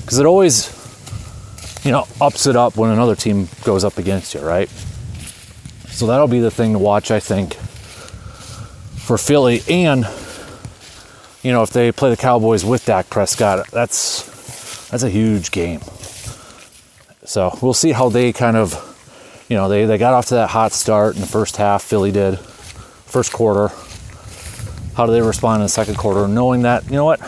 Because 0.00 0.18
it 0.18 0.26
always, 0.26 0.66
you 1.84 1.92
know, 1.92 2.08
ups 2.20 2.48
it 2.48 2.56
up 2.56 2.76
when 2.76 2.90
another 2.90 3.14
team 3.14 3.48
goes 3.62 3.84
up 3.84 3.98
against 3.98 4.34
you, 4.34 4.40
right? 4.40 4.68
So 5.90 6.08
that'll 6.08 6.26
be 6.26 6.40
the 6.40 6.50
thing 6.50 6.72
to 6.72 6.80
watch, 6.80 7.12
I 7.12 7.20
think, 7.20 7.54
for 7.54 9.16
Philly. 9.16 9.62
And, 9.70 10.04
you 11.44 11.52
know, 11.52 11.62
if 11.62 11.70
they 11.70 11.92
play 11.92 12.10
the 12.10 12.16
Cowboys 12.16 12.64
with 12.64 12.84
Dak 12.84 13.08
Prescott, 13.10 13.70
that's 13.70 14.88
that's 14.88 15.04
a 15.04 15.08
huge 15.08 15.52
game. 15.52 15.82
So 17.22 17.56
we'll 17.62 17.74
see 17.74 17.92
how 17.92 18.08
they 18.08 18.32
kind 18.32 18.56
of, 18.56 18.88
you 19.48 19.56
know, 19.56 19.68
they, 19.68 19.84
they 19.84 19.98
got 19.98 20.14
off 20.14 20.26
to 20.26 20.34
that 20.34 20.50
hot 20.50 20.72
start 20.72 21.14
in 21.14 21.20
the 21.20 21.26
first 21.26 21.56
half, 21.56 21.82
Philly 21.82 22.12
did, 22.12 22.38
first 22.38 23.32
quarter. 23.32 23.68
How 24.94 25.06
do 25.06 25.12
they 25.12 25.22
respond 25.22 25.60
in 25.60 25.64
the 25.64 25.68
second 25.68 25.96
quarter, 25.96 26.28
knowing 26.28 26.62
that, 26.62 26.84
you 26.84 26.92
know 26.92 27.04
what, 27.04 27.20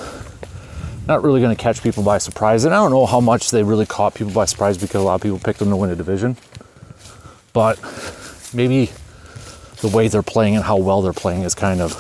not 1.07 1.23
really 1.23 1.41
going 1.41 1.55
to 1.55 1.63
catch 1.63 1.83
people 1.83 2.03
by 2.03 2.19
surprise. 2.19 2.65
And 2.65 2.75
I 2.75 2.79
don't 2.79 2.91
know 2.91 3.07
how 3.07 3.21
much 3.21 3.51
they 3.51 3.63
really 3.63 3.87
caught 3.87 4.15
people 4.15 4.33
by 4.33 4.45
surprise 4.47 4.79
because 4.79 5.01
a 5.01 5.05
lot 5.05 5.17
of 5.17 5.23
people 5.23 5.39
picked 5.39 5.59
them 5.59 5.71
to 5.71 5.77
win 5.77 5.91
a 5.91 5.97
division. 5.97 6.37
But 7.53 7.79
maybe 8.55 8.91
the 9.81 9.89
way 9.89 10.09
they're 10.09 10.23
playing 10.23 10.57
and 10.57 10.65
how 10.65 10.77
well 10.79 11.03
they're 11.03 11.13
playing 11.13 11.43
is 11.43 11.55
kind 11.55 11.81
of 11.81 11.93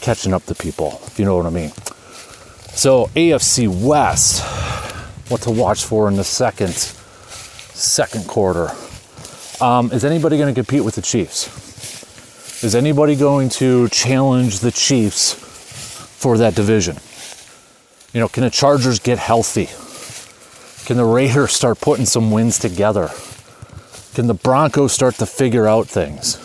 catching 0.00 0.34
up 0.34 0.44
to 0.44 0.54
people, 0.54 1.00
if 1.06 1.18
you 1.18 1.24
know 1.24 1.36
what 1.36 1.46
I 1.46 1.50
mean. 1.50 1.70
So 2.74 3.06
AFC 3.14 3.68
West, 3.68 4.42
what 5.30 5.42
to 5.42 5.50
watch 5.50 5.84
for 5.84 6.08
in 6.08 6.16
the 6.16 6.24
second 6.24 6.72
second 6.72 8.26
quarter. 8.26 8.70
Um, 9.62 9.92
is 9.92 10.04
anybody 10.04 10.38
going 10.38 10.52
to 10.52 10.58
compete 10.60 10.82
with 10.82 10.96
the 10.96 11.02
Chiefs? 11.02 12.64
Is 12.64 12.74
anybody 12.74 13.14
going 13.14 13.48
to 13.50 13.88
challenge 13.90 14.58
the 14.58 14.72
Chiefs 14.72 15.34
for 15.34 16.36
that 16.38 16.56
division? 16.56 16.96
You 18.12 18.18
know, 18.18 18.26
can 18.26 18.42
the 18.42 18.50
Chargers 18.50 18.98
get 18.98 19.18
healthy? 19.18 19.68
Can 20.84 20.96
the 20.96 21.04
Raiders 21.04 21.52
start 21.52 21.80
putting 21.80 22.06
some 22.06 22.32
wins 22.32 22.58
together? 22.58 23.10
Can 24.14 24.26
the 24.26 24.34
Broncos 24.34 24.92
start 24.92 25.14
to 25.16 25.26
figure 25.26 25.68
out 25.68 25.86
things? 25.86 26.38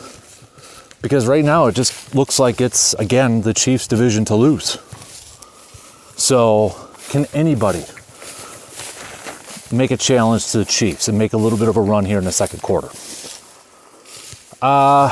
Because 1.02 1.26
right 1.26 1.44
now 1.44 1.66
it 1.66 1.74
just 1.74 2.14
looks 2.14 2.38
like 2.38 2.62
it's, 2.62 2.94
again, 2.94 3.42
the 3.42 3.54
Chiefs' 3.56 3.88
division 3.88 4.26
to 4.26 4.36
lose. 4.36 4.78
So, 6.18 6.76
can 7.10 7.26
anybody 7.34 7.84
make 9.72 9.92
a 9.92 9.98
challenge 9.98 10.48
to 10.52 10.60
the 10.60 10.66
Chiefs 10.66 11.08
and 11.08 11.18
make 11.18 11.34
a 11.34 11.38
little 11.38 11.58
bit 11.58 11.68
of 11.68 11.78
a 11.78 11.82
run 11.82 12.06
here 12.06 12.18
in 12.18 12.24
the 12.26 12.32
second 12.32 12.62
quarter? 12.62 12.88
Uh, 14.62 15.10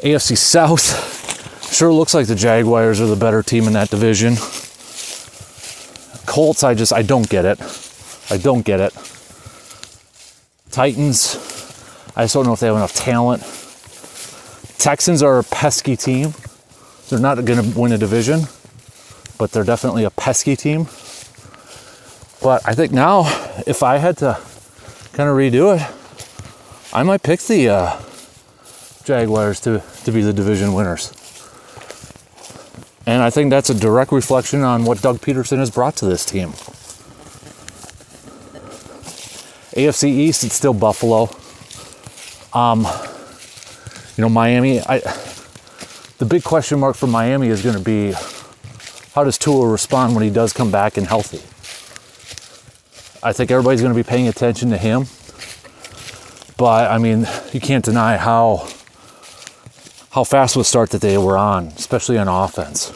AFC 0.00 0.36
South 0.36 1.72
sure 1.72 1.92
looks 1.92 2.14
like 2.14 2.26
the 2.26 2.34
Jaguars 2.34 3.00
are 3.00 3.06
the 3.06 3.16
better 3.16 3.42
team 3.42 3.66
in 3.66 3.72
that 3.72 3.90
division. 3.90 4.36
Colts, 6.26 6.62
I 6.62 6.74
just 6.74 6.92
I 6.92 7.02
don't 7.02 7.28
get 7.28 7.44
it. 7.44 7.60
I 8.30 8.38
don't 8.38 8.64
get 8.64 8.80
it. 8.80 8.92
Titans, 10.70 11.36
I 12.16 12.24
just 12.24 12.34
don't 12.34 12.46
know 12.46 12.52
if 12.52 12.60
they 12.60 12.66
have 12.66 12.76
enough 12.76 12.94
talent. 12.94 13.42
Texans 14.78 15.22
are 15.22 15.38
a 15.38 15.44
pesky 15.44 15.96
team. 15.96 16.34
They're 17.08 17.18
not 17.18 17.44
going 17.44 17.62
to 17.62 17.78
win 17.78 17.92
a 17.92 17.98
division 17.98 18.46
but 19.38 19.52
they're 19.52 19.64
definitely 19.64 20.04
a 20.04 20.10
pesky 20.10 20.56
team. 20.56 20.86
But 22.44 22.60
I 22.68 22.74
think 22.74 22.92
now, 22.92 23.22
if 23.66 23.82
I 23.82 23.96
had 23.96 24.18
to 24.18 24.38
kind 25.14 25.30
of 25.30 25.34
redo 25.34 25.74
it, 25.74 26.94
I 26.94 27.02
might 27.02 27.22
pick 27.22 27.40
the 27.40 27.70
uh, 27.70 28.00
Jaguars 29.02 29.60
to, 29.60 29.82
to 30.04 30.12
be 30.12 30.20
the 30.20 30.34
division 30.34 30.74
winners. 30.74 31.10
And 33.06 33.22
I 33.22 33.30
think 33.30 33.48
that's 33.48 33.70
a 33.70 33.74
direct 33.74 34.12
reflection 34.12 34.60
on 34.60 34.84
what 34.84 35.00
Doug 35.00 35.20
Pederson 35.20 35.56
has 35.56 35.70
brought 35.70 35.96
to 35.96 36.04
this 36.04 36.26
team. 36.26 36.50
AFC 39.72 40.10
East, 40.10 40.44
it's 40.44 40.54
still 40.54 40.74
Buffalo. 40.74 41.30
Um, 42.52 42.86
you 44.18 44.22
know, 44.22 44.28
Miami. 44.28 44.80
I 44.80 44.98
the 46.18 46.26
big 46.26 46.44
question 46.44 46.78
mark 46.78 46.94
for 46.94 47.06
Miami 47.06 47.48
is 47.48 47.62
going 47.62 47.76
to 47.76 47.82
be 47.82 48.12
how 49.14 49.24
does 49.24 49.38
Tua 49.38 49.66
respond 49.66 50.14
when 50.14 50.22
he 50.24 50.30
does 50.30 50.52
come 50.52 50.70
back 50.70 50.98
and 50.98 51.06
healthy? 51.06 51.40
I 53.24 53.32
think 53.32 53.50
everybody's 53.50 53.80
going 53.80 53.94
to 53.94 53.98
be 53.98 54.06
paying 54.06 54.28
attention 54.28 54.68
to 54.68 54.76
him. 54.76 55.06
But 56.58 56.90
I 56.90 56.98
mean, 56.98 57.26
you 57.54 57.60
can't 57.60 57.82
deny 57.82 58.18
how 58.18 58.68
how 60.10 60.24
fast 60.24 60.56
was 60.56 60.68
start 60.68 60.90
that 60.90 61.00
they 61.00 61.16
were 61.16 61.38
on, 61.38 61.68
especially 61.68 62.18
on 62.18 62.28
offense. 62.28 62.92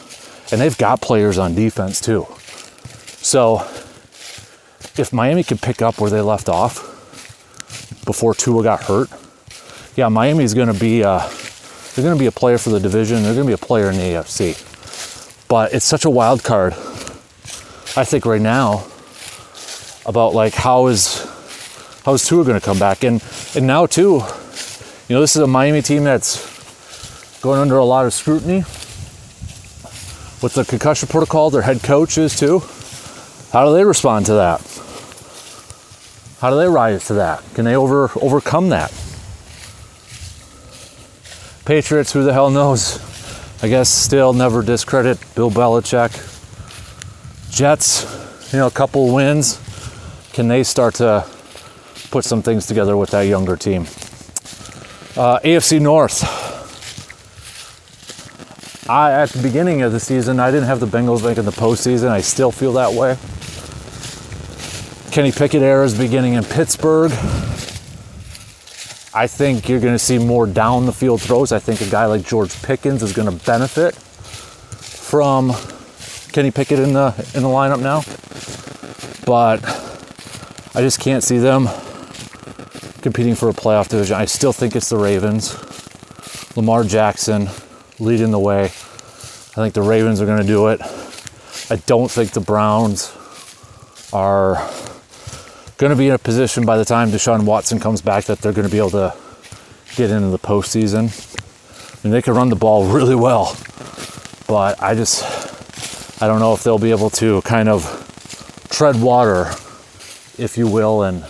And 0.51 0.61
they've 0.61 0.77
got 0.77 1.01
players 1.01 1.39
on 1.39 1.55
defense 1.55 1.99
too. 1.99 2.27
So 3.21 3.61
if 4.97 5.11
Miami 5.11 5.43
could 5.43 5.61
pick 5.61 5.81
up 5.81 5.99
where 5.99 6.11
they 6.11 6.21
left 6.21 6.47
off 6.47 6.77
before 8.05 8.35
Tua 8.35 8.63
got 8.63 8.83
hurt, 8.83 9.09
yeah, 9.95 10.09
Miami's 10.09 10.53
going 10.53 10.71
to 10.71 10.79
be 10.79 11.03
uh, 11.03 11.27
they're 11.95 12.03
going 12.03 12.15
to 12.15 12.19
be 12.19 12.27
a 12.27 12.31
player 12.31 12.59
for 12.59 12.69
the 12.69 12.79
division. 12.79 13.23
They're 13.23 13.33
going 13.33 13.47
to 13.47 13.49
be 13.49 13.61
a 13.61 13.65
player 13.65 13.89
in 13.89 13.97
the 13.97 14.03
AFC. 14.03 15.47
But 15.47 15.73
it's 15.73 15.85
such 15.85 16.05
a 16.05 16.09
wild 16.09 16.43
card. 16.43 16.73
I 17.97 18.05
think 18.05 18.25
right 18.25 18.41
now 18.41 18.85
about 20.09 20.33
like 20.33 20.55
how 20.55 20.87
is 20.87 21.23
how 22.03 22.13
is 22.13 22.27
Tua 22.27 22.43
going 22.43 22.59
to 22.59 22.65
come 22.65 22.79
back 22.79 23.03
and 23.03 23.23
and 23.55 23.67
now 23.67 23.85
too, 23.85 24.23
you 25.07 25.15
know 25.15 25.21
this 25.21 25.35
is 25.35 25.41
a 25.43 25.47
Miami 25.47 25.83
team 25.83 26.03
that's 26.03 27.39
going 27.41 27.59
under 27.59 27.77
a 27.77 27.85
lot 27.85 28.07
of 28.07 28.13
scrutiny 28.13 28.63
with 30.41 30.53
the 30.55 30.65
concussion 30.65 31.07
protocol. 31.07 31.51
Their 31.51 31.61
head 31.61 31.83
coach 31.83 32.17
is 32.17 32.37
too. 32.37 32.63
How 33.53 33.65
do 33.65 33.73
they 33.73 33.83
respond 33.83 34.25
to 34.25 34.33
that? 34.33 34.61
How 36.39 36.49
do 36.49 36.57
they 36.57 36.67
rise 36.67 37.05
to 37.07 37.13
that? 37.15 37.43
Can 37.53 37.65
they 37.65 37.75
over 37.75 38.09
overcome 38.19 38.69
that? 38.69 38.91
Patriots, 41.65 42.13
who 42.13 42.23
the 42.23 42.33
hell 42.33 42.49
knows? 42.49 42.97
I 43.61 43.67
guess 43.67 43.89
still 43.89 44.33
never 44.33 44.63
discredit 44.63 45.19
Bill 45.35 45.51
Belichick. 45.51 46.25
Jets, 47.51 48.51
you 48.51 48.57
know, 48.57 48.65
a 48.65 48.71
couple 48.71 49.13
wins. 49.13 49.59
Can 50.39 50.47
they 50.47 50.63
start 50.63 50.95
to 50.95 51.27
put 52.11 52.23
some 52.23 52.41
things 52.41 52.65
together 52.65 52.95
with 52.95 53.09
that 53.09 53.23
younger 53.23 53.57
team? 53.57 53.81
Uh, 55.17 55.37
AFC 55.43 55.81
North. 55.81 56.23
I, 58.89 59.11
at 59.11 59.31
the 59.31 59.43
beginning 59.43 59.81
of 59.81 59.91
the 59.91 59.99
season, 59.99 60.39
I 60.39 60.49
didn't 60.49 60.67
have 60.67 60.79
the 60.79 60.87
Bengals 60.87 61.25
making 61.25 61.43
the 61.43 61.51
postseason. 61.51 62.07
I 62.07 62.21
still 62.21 62.53
feel 62.53 62.71
that 62.71 62.93
way. 62.93 63.17
Kenny 65.11 65.33
Pickett 65.33 65.61
era 65.61 65.83
is 65.83 65.97
beginning 65.97 66.35
in 66.35 66.45
Pittsburgh. 66.45 67.11
I 69.13 69.27
think 69.27 69.67
you're 69.67 69.81
going 69.81 69.93
to 69.93 69.99
see 69.99 70.19
more 70.19 70.47
down 70.47 70.85
the 70.85 70.93
field 70.93 71.21
throws. 71.21 71.51
I 71.51 71.59
think 71.59 71.81
a 71.81 71.89
guy 71.89 72.05
like 72.05 72.25
George 72.25 72.61
Pickens 72.61 73.03
is 73.03 73.11
going 73.11 73.29
to 73.29 73.45
benefit 73.45 73.93
from 73.93 75.51
Kenny 76.31 76.51
Pickett 76.51 76.79
in 76.79 76.93
the 76.93 77.07
in 77.33 77.43
the 77.43 77.49
lineup 77.49 77.81
now. 77.81 78.03
But 79.25 79.78
I 80.75 80.81
just 80.81 80.99
can't 80.99 81.23
see 81.23 81.39
them 81.39 81.67
competing 83.01 83.35
for 83.35 83.49
a 83.49 83.53
playoff 83.53 83.89
division. 83.89 84.15
I 84.15 84.25
still 84.25 84.53
think 84.53 84.75
it's 84.75 84.89
the 84.89 84.97
Ravens. 84.97 85.57
Lamar 86.55 86.83
Jackson 86.83 87.49
leading 87.99 88.31
the 88.31 88.39
way. 88.39 88.65
I 88.65 89.61
think 89.61 89.73
the 89.73 89.81
Ravens 89.81 90.21
are 90.21 90.25
going 90.25 90.41
to 90.41 90.47
do 90.47 90.67
it. 90.67 90.81
I 91.71 91.75
don't 91.85 92.09
think 92.09 92.31
the 92.31 92.39
Browns 92.39 93.15
are 94.13 94.55
going 95.77 95.91
to 95.91 95.95
be 95.95 96.07
in 96.07 96.13
a 96.13 96.19
position 96.19 96.65
by 96.65 96.77
the 96.77 96.85
time 96.85 97.09
Deshaun 97.09 97.45
Watson 97.45 97.79
comes 97.79 98.01
back 98.01 98.25
that 98.25 98.39
they're 98.39 98.53
going 98.53 98.67
to 98.67 98.71
be 98.71 98.77
able 98.77 98.89
to 98.91 99.15
get 99.95 100.11
into 100.11 100.29
the 100.29 100.39
postseason. 100.39 101.07
I 101.07 102.07
mean, 102.07 102.11
they 102.11 102.21
can 102.21 102.33
run 102.33 102.49
the 102.49 102.55
ball 102.55 102.85
really 102.85 103.15
well, 103.15 103.57
but 104.47 104.81
I 104.81 104.93
just, 104.95 106.21
I 106.21 106.27
don't 106.27 106.39
know 106.39 106.53
if 106.53 106.63
they'll 106.63 106.79
be 106.79 106.91
able 106.91 107.09
to 107.11 107.41
kind 107.41 107.69
of 107.69 108.67
tread 108.69 109.01
water, 109.01 109.51
if 110.39 110.57
you 110.57 110.67
will, 110.67 111.03
and 111.03 111.23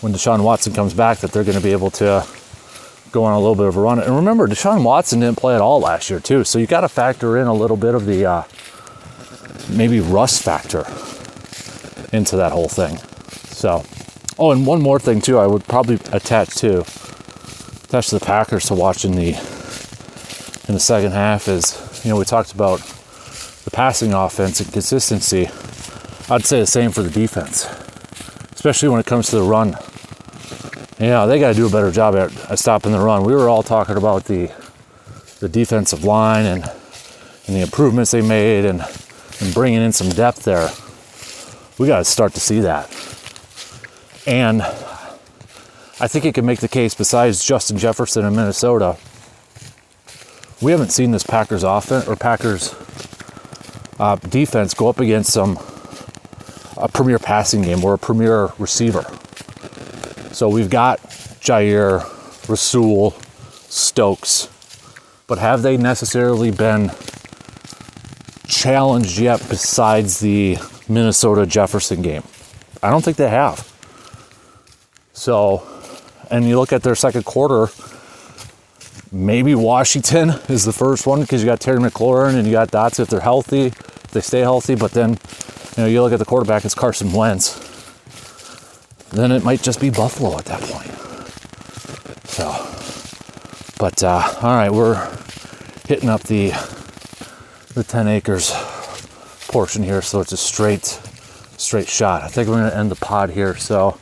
when 0.00 0.12
Deshaun 0.12 0.42
Watson 0.42 0.72
comes 0.72 0.94
back, 0.94 1.18
that 1.18 1.32
they're 1.32 1.44
going 1.44 1.56
to 1.56 1.62
be 1.62 1.72
able 1.72 1.90
to 1.92 2.26
go 3.12 3.24
on 3.24 3.34
a 3.34 3.38
little 3.38 3.54
bit 3.54 3.66
of 3.66 3.76
a 3.76 3.80
run. 3.80 3.98
And 3.98 4.16
remember, 4.16 4.46
Deshaun 4.48 4.82
Watson 4.82 5.20
didn't 5.20 5.38
play 5.38 5.54
at 5.54 5.60
all 5.60 5.80
last 5.80 6.10
year, 6.10 6.20
too, 6.20 6.44
so 6.44 6.58
you 6.58 6.66
got 6.66 6.80
to 6.80 6.88
factor 6.88 7.38
in 7.38 7.46
a 7.46 7.54
little 7.54 7.76
bit 7.76 7.94
of 7.94 8.06
the 8.06 8.26
uh, 8.26 8.42
maybe 9.70 10.00
rust 10.00 10.42
factor 10.42 10.84
into 12.12 12.36
that 12.36 12.52
whole 12.52 12.68
thing. 12.68 12.98
So, 13.54 13.84
oh, 14.38 14.50
and 14.52 14.66
one 14.66 14.82
more 14.82 14.98
thing 14.98 15.20
too, 15.20 15.38
I 15.38 15.46
would 15.46 15.64
probably 15.64 15.96
attach 16.12 16.54
to 16.56 16.80
attach 16.80 18.08
to 18.08 18.18
the 18.18 18.24
Packers 18.24 18.66
to 18.66 18.74
watching 18.74 19.14
the 19.14 19.30
in 20.68 20.74
the 20.74 20.80
second 20.80 21.12
half 21.12 21.48
is 21.48 22.00
you 22.04 22.10
know 22.10 22.16
we 22.16 22.24
talked 22.24 22.52
about 22.52 22.80
the 23.64 23.70
passing 23.70 24.12
offense 24.12 24.60
and 24.60 24.72
consistency. 24.72 25.48
I'd 26.30 26.44
say 26.44 26.60
the 26.60 26.66
same 26.66 26.92
for 26.92 27.02
the 27.02 27.10
defense, 27.10 27.64
especially 28.54 28.88
when 28.88 29.00
it 29.00 29.06
comes 29.06 29.28
to 29.30 29.36
the 29.36 29.42
run. 29.42 29.76
Yeah, 30.98 31.26
they 31.26 31.40
got 31.40 31.48
to 31.48 31.54
do 31.54 31.66
a 31.66 31.70
better 31.70 31.90
job 31.90 32.14
at, 32.14 32.50
at 32.50 32.58
stopping 32.58 32.92
the 32.92 33.00
run. 33.00 33.24
We 33.24 33.34
were 33.34 33.48
all 33.48 33.62
talking 33.62 33.96
about 33.96 34.24
the 34.24 34.52
the 35.40 35.48
defensive 35.48 36.04
line 36.04 36.46
and 36.46 36.62
and 37.46 37.56
the 37.56 37.60
improvements 37.60 38.12
they 38.12 38.22
made 38.22 38.64
and 38.64 38.82
and 39.40 39.52
bringing 39.52 39.82
in 39.82 39.92
some 39.92 40.10
depth 40.10 40.44
there. 40.44 40.70
We 41.78 41.88
got 41.88 41.98
to 41.98 42.04
start 42.04 42.34
to 42.34 42.40
see 42.40 42.60
that. 42.60 42.88
And 44.26 44.62
I 44.62 46.06
think 46.06 46.24
it 46.24 46.34
can 46.34 46.46
make 46.46 46.60
the 46.60 46.68
case, 46.68 46.94
besides 46.94 47.44
Justin 47.44 47.78
Jefferson 47.78 48.24
in 48.24 48.36
Minnesota, 48.36 48.96
we 50.60 50.70
haven't 50.70 50.90
seen 50.90 51.10
this 51.10 51.24
Packers 51.24 51.64
offense 51.64 52.06
or 52.06 52.14
Packers 52.14 52.74
uh, 53.98 54.16
defense 54.16 54.74
go 54.74 54.88
up 54.88 55.00
against 55.00 55.32
some 55.32 55.58
a 56.76 56.88
premier 56.88 57.18
passing 57.18 57.62
game 57.62 57.84
or 57.84 57.94
a 57.94 57.98
premier 57.98 58.52
receiver. 58.58 59.04
So 60.32 60.48
we've 60.48 60.70
got 60.70 61.00
Jaire, 61.40 62.00
Rasul, 62.48 63.12
Stokes, 63.68 64.48
but 65.26 65.38
have 65.38 65.62
they 65.62 65.76
necessarily 65.76 66.50
been 66.50 66.90
challenged 68.46 69.18
yet 69.18 69.38
besides 69.48 70.20
the 70.20 70.58
Minnesota 70.88 71.46
Jefferson 71.46 72.02
game? 72.02 72.22
I 72.82 72.90
don't 72.90 73.04
think 73.04 73.16
they 73.16 73.30
have. 73.30 73.68
So, 75.12 75.66
and 76.30 76.46
you 76.48 76.58
look 76.58 76.72
at 76.72 76.82
their 76.82 76.94
second 76.94 77.24
quarter, 77.24 77.68
maybe 79.12 79.54
Washington 79.54 80.30
is 80.48 80.64
the 80.64 80.72
first 80.72 81.06
one 81.06 81.20
because 81.20 81.42
you 81.42 81.46
got 81.46 81.60
Terry 81.60 81.78
McLaurin 81.78 82.34
and 82.34 82.46
you 82.46 82.52
got 82.52 82.70
Dots 82.70 82.98
if 82.98 83.08
they're 83.08 83.20
healthy. 83.20 83.66
if 83.66 84.08
they 84.12 84.20
stay 84.20 84.40
healthy, 84.40 84.74
but 84.74 84.92
then 84.92 85.18
you 85.76 85.82
know 85.82 85.88
you 85.88 86.02
look 86.02 86.12
at 86.12 86.18
the 86.18 86.24
quarterback, 86.24 86.64
it's 86.64 86.74
Carson 86.74 87.12
Wentz. 87.12 87.68
Then 89.10 89.30
it 89.32 89.44
might 89.44 89.62
just 89.62 89.80
be 89.80 89.90
Buffalo 89.90 90.38
at 90.38 90.46
that 90.46 90.60
point. 90.62 90.90
So, 92.28 92.48
but 93.78 94.02
uh, 94.02 94.22
all 94.42 94.56
right, 94.56 94.70
we're 94.70 94.96
hitting 95.86 96.08
up 96.08 96.22
the 96.22 96.52
the 97.74 97.84
10 97.84 98.06
acres 98.08 98.50
portion 99.48 99.82
here, 99.82 100.02
so 100.02 100.20
it's 100.20 100.32
a 100.32 100.36
straight 100.36 100.98
straight 101.56 101.88
shot. 101.88 102.22
I 102.22 102.28
think 102.28 102.48
we're 102.48 102.56
gonna 102.56 102.74
end 102.74 102.90
the 102.90 102.96
pod 102.96 103.30
here. 103.30 103.56
So, 103.56 103.98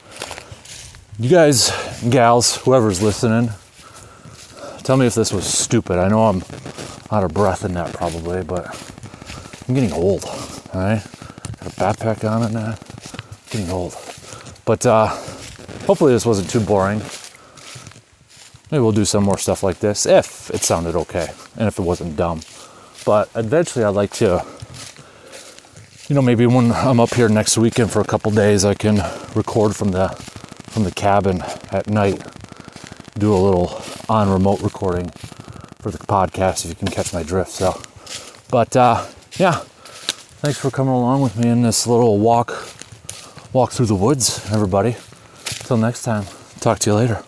you 1.18 1.28
guys, 1.28 1.70
gals, 2.08 2.56
whoever's 2.56 3.02
listening, 3.02 3.50
tell 4.82 4.96
me 4.96 5.06
if 5.06 5.14
this 5.14 5.32
was 5.32 5.46
stupid. 5.46 5.98
I 5.98 6.08
know 6.08 6.26
I'm 6.26 6.42
out 7.10 7.24
of 7.24 7.34
breath 7.34 7.64
in 7.64 7.74
that 7.74 7.92
probably, 7.92 8.42
but 8.42 8.66
I'm 9.68 9.74
getting 9.74 9.92
old. 9.92 10.24
All 10.72 10.80
right, 10.80 11.04
got 11.60 11.66
a 11.66 11.76
backpack 11.76 12.28
on 12.30 12.42
and 12.42 12.56
uh, 12.56 12.76
getting 13.50 13.70
old. 13.70 13.94
But 14.64 14.84
uh, 14.86 15.08
hopefully 15.86 16.12
this 16.12 16.26
wasn't 16.26 16.50
too 16.50 16.60
boring. 16.60 17.02
Maybe 18.70 18.82
we'll 18.82 18.92
do 18.92 19.04
some 19.04 19.24
more 19.24 19.38
stuff 19.38 19.62
like 19.62 19.80
this 19.80 20.06
if 20.06 20.50
it 20.50 20.62
sounded 20.62 20.94
okay 20.94 21.28
and 21.56 21.66
if 21.66 21.78
it 21.78 21.82
wasn't 21.82 22.16
dumb. 22.16 22.40
But 23.04 23.30
eventually, 23.34 23.84
I'd 23.84 23.90
like 23.94 24.12
to, 24.14 24.44
you 26.08 26.14
know, 26.14 26.22
maybe 26.22 26.46
when 26.46 26.70
I'm 26.72 27.00
up 27.00 27.14
here 27.14 27.28
next 27.28 27.58
weekend 27.58 27.90
for 27.90 28.00
a 28.00 28.04
couple 28.04 28.30
days, 28.30 28.64
I 28.64 28.74
can 28.74 28.96
record 29.34 29.74
from 29.74 29.90
the 29.90 30.08
from 30.70 30.84
the 30.84 30.92
cabin 30.92 31.42
at 31.72 31.88
night. 31.88 32.22
Do 33.18 33.34
a 33.34 33.36
little 33.36 33.82
on 34.08 34.30
remote 34.30 34.60
recording 34.62 35.10
for 35.80 35.90
the 35.90 35.98
podcast 35.98 36.64
if 36.64 36.68
you 36.68 36.74
can 36.76 36.88
catch 36.88 37.12
my 37.12 37.22
drift. 37.22 37.50
So, 37.50 37.80
but 38.50 38.76
uh, 38.76 39.04
yeah, 39.36 39.64
thanks 40.40 40.58
for 40.58 40.70
coming 40.70 40.94
along 40.94 41.20
with 41.20 41.36
me 41.36 41.48
in 41.48 41.60
this 41.62 41.86
little 41.86 42.18
walk 42.18 42.50
walk 43.52 43.72
through 43.72 43.86
the 43.86 43.94
woods, 43.94 44.50
everybody. 44.50 44.96
Till 45.44 45.76
next 45.76 46.02
time, 46.02 46.24
talk 46.60 46.78
to 46.80 46.90
you 46.90 46.96
later. 46.96 47.22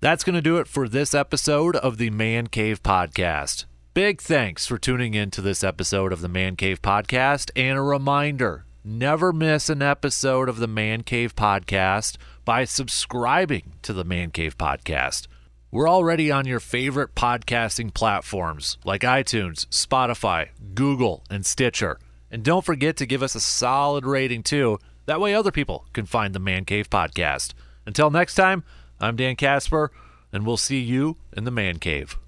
That's 0.00 0.24
going 0.24 0.34
to 0.34 0.42
do 0.42 0.58
it 0.58 0.66
for 0.66 0.88
this 0.88 1.14
episode 1.14 1.76
of 1.76 1.96
the 1.96 2.10
Man 2.10 2.48
Cave 2.48 2.82
Podcast. 2.82 3.66
Big 3.94 4.20
thanks 4.20 4.66
for 4.66 4.78
tuning 4.78 5.14
in 5.14 5.30
to 5.30 5.40
this 5.40 5.62
episode 5.62 6.12
of 6.12 6.20
the 6.20 6.28
Man 6.28 6.56
Cave 6.56 6.82
Podcast. 6.82 7.50
And 7.54 7.78
a 7.78 7.82
reminder 7.82 8.64
never 8.84 9.32
miss 9.32 9.70
an 9.70 9.80
episode 9.80 10.48
of 10.48 10.58
the 10.58 10.66
Man 10.66 11.02
Cave 11.04 11.36
Podcast 11.36 12.16
by 12.44 12.64
subscribing 12.64 13.74
to 13.82 13.92
the 13.92 14.04
Man 14.04 14.30
Cave 14.30 14.58
Podcast. 14.58 15.26
We're 15.70 15.88
already 15.88 16.30
on 16.30 16.46
your 16.46 16.60
favorite 16.60 17.14
podcasting 17.14 17.94
platforms 17.94 18.76
like 18.84 19.02
iTunes, 19.02 19.66
Spotify, 19.68 20.48
Google, 20.74 21.24
and 21.30 21.46
Stitcher. 21.46 21.98
And 22.34 22.42
don't 22.42 22.64
forget 22.64 22.96
to 22.96 23.06
give 23.06 23.22
us 23.22 23.36
a 23.36 23.40
solid 23.40 24.04
rating 24.04 24.42
too. 24.42 24.80
That 25.06 25.20
way 25.20 25.36
other 25.36 25.52
people 25.52 25.86
can 25.92 26.04
find 26.04 26.34
the 26.34 26.40
Man 26.40 26.64
Cave 26.64 26.90
Podcast. 26.90 27.54
Until 27.86 28.10
next 28.10 28.34
time, 28.34 28.64
I'm 28.98 29.14
Dan 29.14 29.36
Casper, 29.36 29.92
and 30.32 30.44
we'll 30.44 30.56
see 30.56 30.80
you 30.80 31.16
in 31.32 31.44
the 31.44 31.52
Man 31.52 31.78
Cave. 31.78 32.18